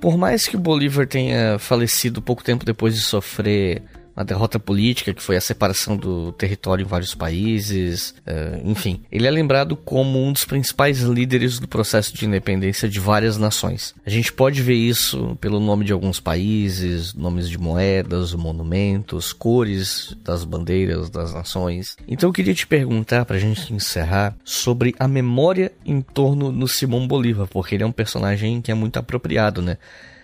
[0.00, 3.82] Por mais que o Bolívar tenha falecido pouco tempo depois de sofrer
[4.16, 9.02] uma derrota política, que foi a separação do território em vários países, uh, enfim.
[9.10, 13.94] Ele é lembrado como um dos principais líderes do processo de independência de várias nações.
[14.04, 20.16] A gente pode ver isso pelo nome de alguns países, nomes de moedas, monumentos, cores
[20.24, 21.96] das bandeiras das nações.
[22.06, 26.68] Então eu queria te perguntar, para a gente encerrar, sobre a memória em torno do
[26.68, 29.78] Simão Bolívar, porque ele é um personagem que é muito apropriado, né?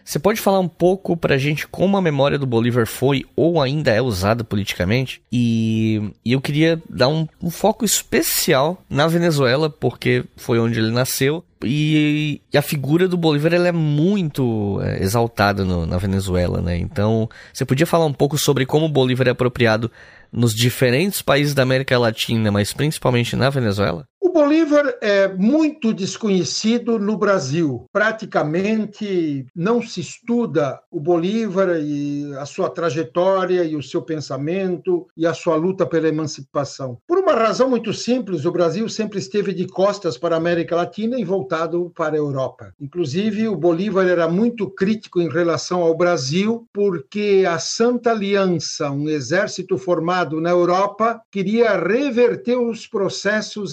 [0.07, 3.91] Você pode falar um pouco pra gente como a memória do Bolívar foi ou ainda
[3.91, 5.21] é usada politicamente?
[5.33, 10.93] E, e eu queria dar um, um foco especial na Venezuela, porque foi onde ele
[10.93, 16.61] nasceu e, e, a figura do Bolívar ela é muito é, exaltada no, na Venezuela,
[16.61, 16.77] né?
[16.77, 19.91] Então, você podia falar um pouco sobre como o Bolívar é apropriado
[20.31, 24.05] nos diferentes países da América Latina, mas principalmente na Venezuela?
[24.27, 27.87] O Bolívar é muito desconhecido no Brasil.
[27.93, 35.25] Praticamente não se estuda o Bolívar e a sua trajetória e o seu pensamento e
[35.25, 36.99] a sua luta pela emancipação.
[37.07, 41.21] Por uma razão muito simples, o Brasil sempre esteve de costas para a América Latina
[41.21, 42.75] e voltado para a Europa.
[42.81, 49.09] Inclusive, o Bolívar era muito crítico em relação ao Brasil, porque a Santa Aliança, um
[49.09, 53.73] exército formado na Europa, queria reverter os processos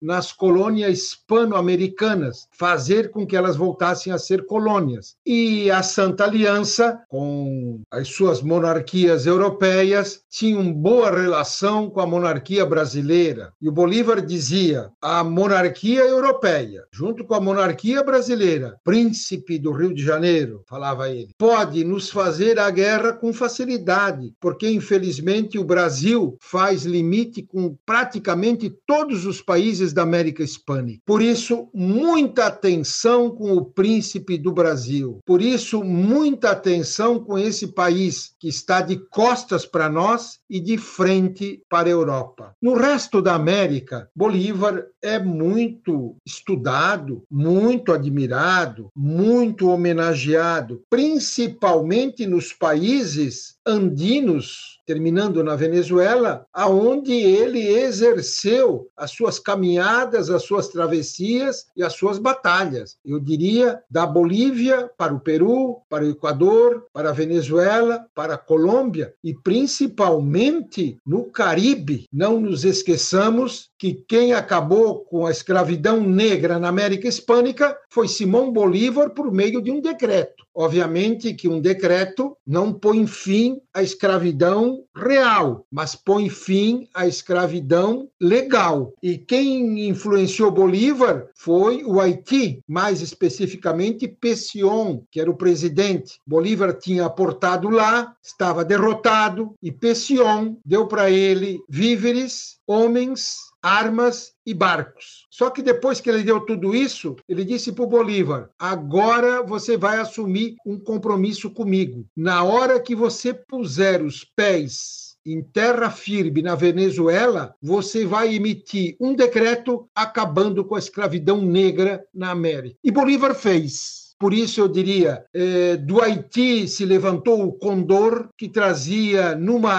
[0.00, 5.16] nas colônias hispano-americanas, fazer com que elas voltassem a ser colônias.
[5.24, 12.06] E a Santa Aliança, com as suas monarquias europeias, tinha uma boa relação com a
[12.06, 13.52] monarquia brasileira.
[13.60, 19.94] E o Bolívar dizia: a monarquia europeia, junto com a monarquia brasileira, príncipe do Rio
[19.94, 26.36] de Janeiro, falava ele, pode nos fazer a guerra com facilidade, porque infelizmente o Brasil
[26.40, 31.00] faz limite com praticamente todos os países da América Hispânica.
[31.06, 35.20] Por isso, muita atenção com o príncipe do Brasil.
[35.24, 40.76] Por isso, muita atenção com esse país que está de costas para nós e de
[40.76, 42.52] frente para a Europa.
[42.60, 53.56] No resto da América, Bolívar é muito estudado, muito admirado, muito homenageado, principalmente nos países
[53.66, 61.94] andinos terminando na Venezuela, aonde ele exerceu as suas caminhadas, as suas travessias e as
[61.94, 62.96] suas batalhas.
[63.04, 68.38] Eu diria da Bolívia para o Peru, para o Equador, para a Venezuela, para a
[68.38, 72.06] Colômbia e principalmente no Caribe.
[72.12, 78.52] Não nos esqueçamos que quem acabou com a escravidão negra na América Hispânica foi Simão
[78.52, 80.48] Bolívar por meio de um decreto.
[80.54, 88.08] Obviamente que um decreto não põe fim à escravidão real, mas põe fim à escravidão
[88.20, 88.92] legal.
[89.00, 96.20] E quem influenciou Bolívar foi o Haiti, mais especificamente Pession, que era o presidente.
[96.26, 104.54] Bolívar tinha aportado lá, estava derrotado, e Pession deu para ele víveres, homens armas e
[104.54, 105.26] barcos.
[105.30, 109.76] Só que depois que ele deu tudo isso, ele disse para o Bolívar: agora você
[109.76, 112.06] vai assumir um compromisso comigo.
[112.16, 118.96] Na hora que você puser os pés em terra firme na Venezuela, você vai emitir
[119.00, 122.76] um decreto acabando com a escravidão negra na América.
[122.82, 123.97] E Bolívar fez.
[124.18, 129.72] Por isso, eu diria, eh, do Haiti se levantou o condor, que trazia numa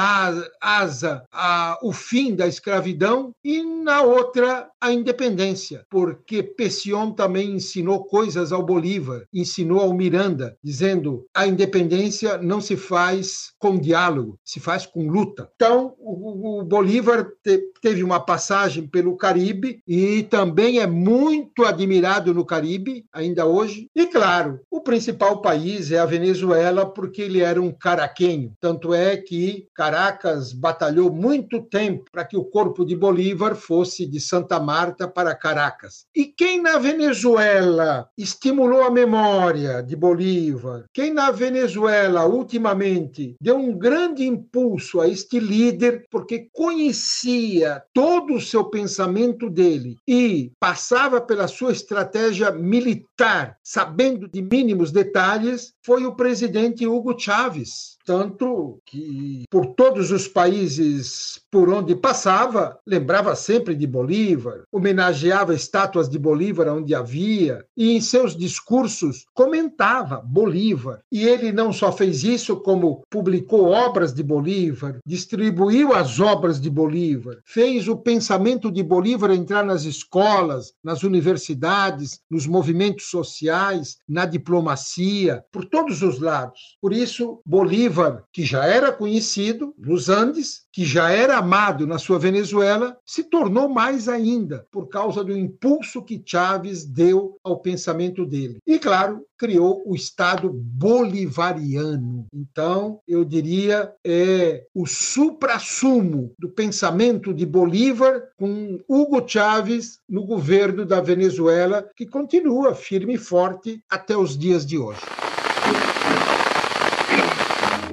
[0.61, 8.05] asa a, o fim da escravidão, e na outra a independência, porque Pession também ensinou
[8.05, 14.59] coisas ao Bolívar, ensinou ao Miranda, dizendo a independência não se faz com diálogo, se
[14.59, 15.49] faz com luta.
[15.55, 22.33] Então, o, o Bolívar te, teve uma passagem pelo Caribe e também é muito admirado
[22.33, 27.41] no Caribe, ainda hoje, e claro, Claro, o principal país é a Venezuela, porque ele
[27.41, 28.53] era um caraquenho.
[28.61, 34.19] Tanto é que Caracas batalhou muito tempo para que o corpo de Bolívar fosse de
[34.19, 36.05] Santa Marta para Caracas.
[36.15, 43.75] E quem na Venezuela estimulou a memória de Bolívar, quem na Venezuela ultimamente deu um
[43.75, 51.47] grande impulso a este líder, porque conhecia todo o seu pensamento dele e passava pela
[51.47, 57.98] sua estratégia militar, sabendo de mínimos detalhes foi o presidente Hugo Chávez.
[58.10, 66.10] Tanto que, por todos os países por onde passava, lembrava sempre de Bolívar, homenageava estátuas
[66.10, 71.01] de Bolívar onde havia, e em seus discursos comentava Bolívar.
[71.12, 76.70] E ele não só fez isso, como publicou obras de Bolívar, distribuiu as obras de
[76.70, 84.26] Bolívar, fez o pensamento de Bolívar entrar nas escolas, nas universidades, nos movimentos sociais, na
[84.26, 86.76] diplomacia, por todos os lados.
[86.82, 87.98] Por isso, Bolívar,
[88.31, 93.67] que já era conhecido nos Andes, que já era amado na sua Venezuela, se tornou
[93.67, 98.59] mais ainda por causa do impulso que Chávez deu ao pensamento dele.
[98.65, 102.27] E, claro, criou o Estado bolivariano.
[102.33, 110.85] Então, eu diria, é o supra-sumo do pensamento de Bolívar com Hugo Chávez no governo
[110.85, 114.99] da Venezuela, que continua firme e forte até os dias de hoje.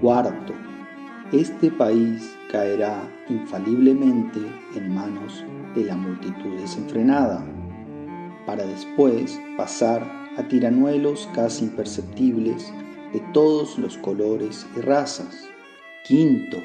[0.06, 0.54] Cuarto,
[1.32, 4.38] este país caerá infaliblemente
[4.76, 5.44] en manos
[5.74, 7.44] de la multitud desenfrenada,
[8.46, 12.72] para después pasar a tiranuelos casi imperceptibles
[13.12, 15.48] de todos los colores y razas.
[16.06, 16.58] Quinto,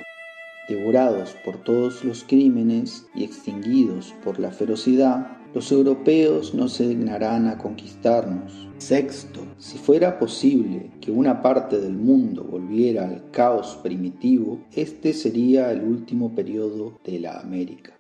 [0.70, 7.48] devorados por todos los crímenes y extinguidos por la ferocidad, los europeos no se dignarán
[7.48, 8.70] a conquistarnos.
[8.78, 15.72] Sexto, si fuera posible que una parte del mundo volviera al caos primitivo, este sería
[15.72, 17.94] el último periodo de la América.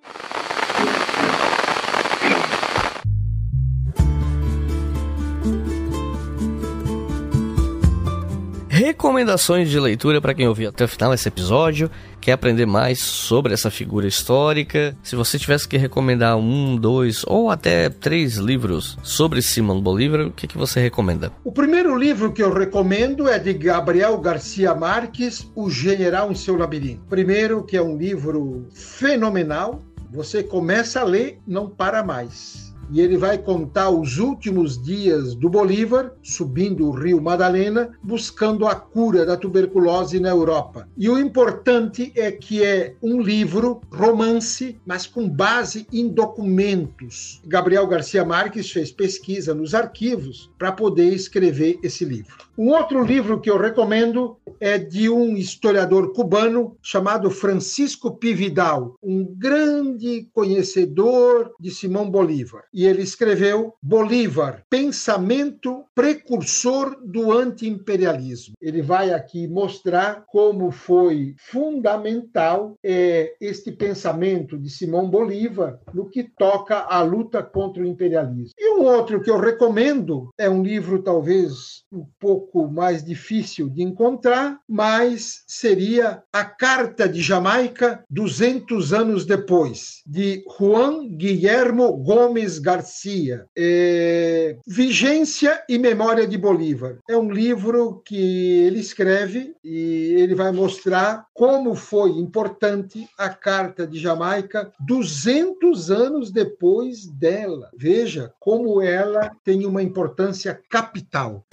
[8.83, 11.87] Recomendações de leitura para quem ouviu até o final desse episódio,
[12.19, 14.97] quer aprender mais sobre essa figura histórica.
[15.03, 20.31] Se você tivesse que recomendar um, dois ou até três livros sobre Simão Bolívar, o
[20.31, 21.31] que, que você recomenda?
[21.43, 26.57] O primeiro livro que eu recomendo é de Gabriel Garcia Marques, O General em seu
[26.57, 27.03] Labirinto.
[27.07, 29.83] Primeiro, que é um livro fenomenal.
[30.11, 35.49] Você começa a ler, não para mais e ele vai contar os últimos dias do
[35.49, 40.87] Bolívar, subindo o rio Madalena, buscando a cura da tuberculose na Europa.
[40.97, 47.41] E o importante é que é um livro romance, mas com base em documentos.
[47.45, 52.35] Gabriel Garcia Marques fez pesquisa nos arquivos para poder escrever esse livro.
[52.57, 59.25] Um outro livro que eu recomendo é de um historiador cubano chamado Francisco Pividal, um
[59.25, 62.63] grande conhecedor de Simão Bolívar.
[62.81, 68.55] E ele escreveu Bolívar, pensamento precursor do antiimperialismo.
[68.59, 76.23] Ele vai aqui mostrar como foi fundamental é, este pensamento de Simão Bolívar no que
[76.23, 78.53] toca à luta contra o imperialismo.
[78.57, 83.83] E um outro que eu recomendo é um livro talvez um pouco mais difícil de
[83.83, 93.45] encontrar, mas seria A Carta de Jamaica 200 anos depois, de Juan Guillermo Gomes Garcia.
[93.57, 94.57] É...
[94.67, 96.97] Vigência e Memória de Bolívar.
[97.09, 103.85] É um livro que ele escreve e ele vai mostrar como foi importante a Carta
[103.85, 107.69] de Jamaica 200 anos depois dela.
[107.77, 111.43] Veja como ela tem uma importância capital.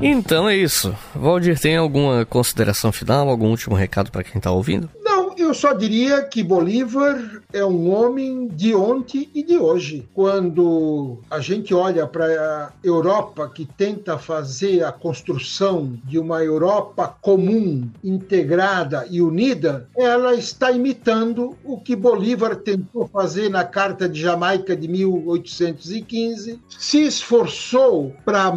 [0.00, 0.94] Então é isso.
[1.14, 4.88] Valdir, tem alguma consideração final, algum último recado para quem está ouvindo?
[5.40, 10.08] Eu só diria que Bolívar é um homem de ontem e de hoje.
[10.14, 17.16] Quando a gente olha para a Europa que tenta fazer a construção de uma Europa
[17.20, 24.20] comum, integrada e unida, ela está imitando o que Bolívar tentou fazer na Carta de
[24.20, 28.50] Jamaica de 1815, se esforçou para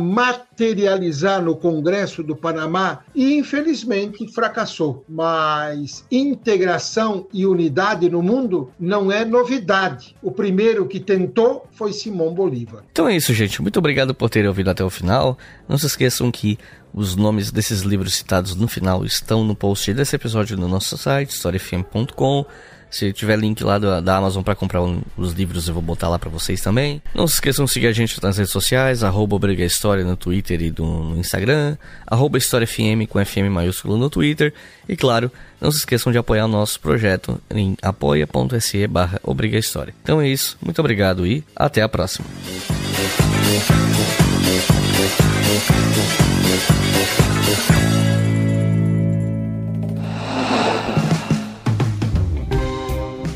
[0.61, 5.03] materializar no Congresso do Panamá e infelizmente fracassou.
[5.09, 10.15] Mas integração e unidade no mundo não é novidade.
[10.21, 12.83] O primeiro que tentou foi Simão Bolívar.
[12.91, 13.61] Então é isso, gente.
[13.61, 15.35] Muito obrigado por terem ouvido até o final.
[15.67, 16.59] Não se esqueçam que
[16.93, 21.31] os nomes desses livros citados no final estão no post desse episódio no nosso site,
[21.31, 22.45] historiafm.com.
[22.91, 26.09] Se tiver link lá da, da Amazon para comprar um, os livros, eu vou botar
[26.09, 27.01] lá para vocês também.
[27.15, 30.61] Não se esqueçam de seguir a gente nas redes sociais, arroba Briga História no Twitter
[30.61, 34.53] e do, no Instagram, arroba História FM com FM maiúsculo no Twitter.
[34.89, 39.61] E claro, não se esqueçam de apoiar o nosso projeto em apoia.se barra Obriga.
[40.03, 42.25] Então é isso, muito obrigado e até a próxima.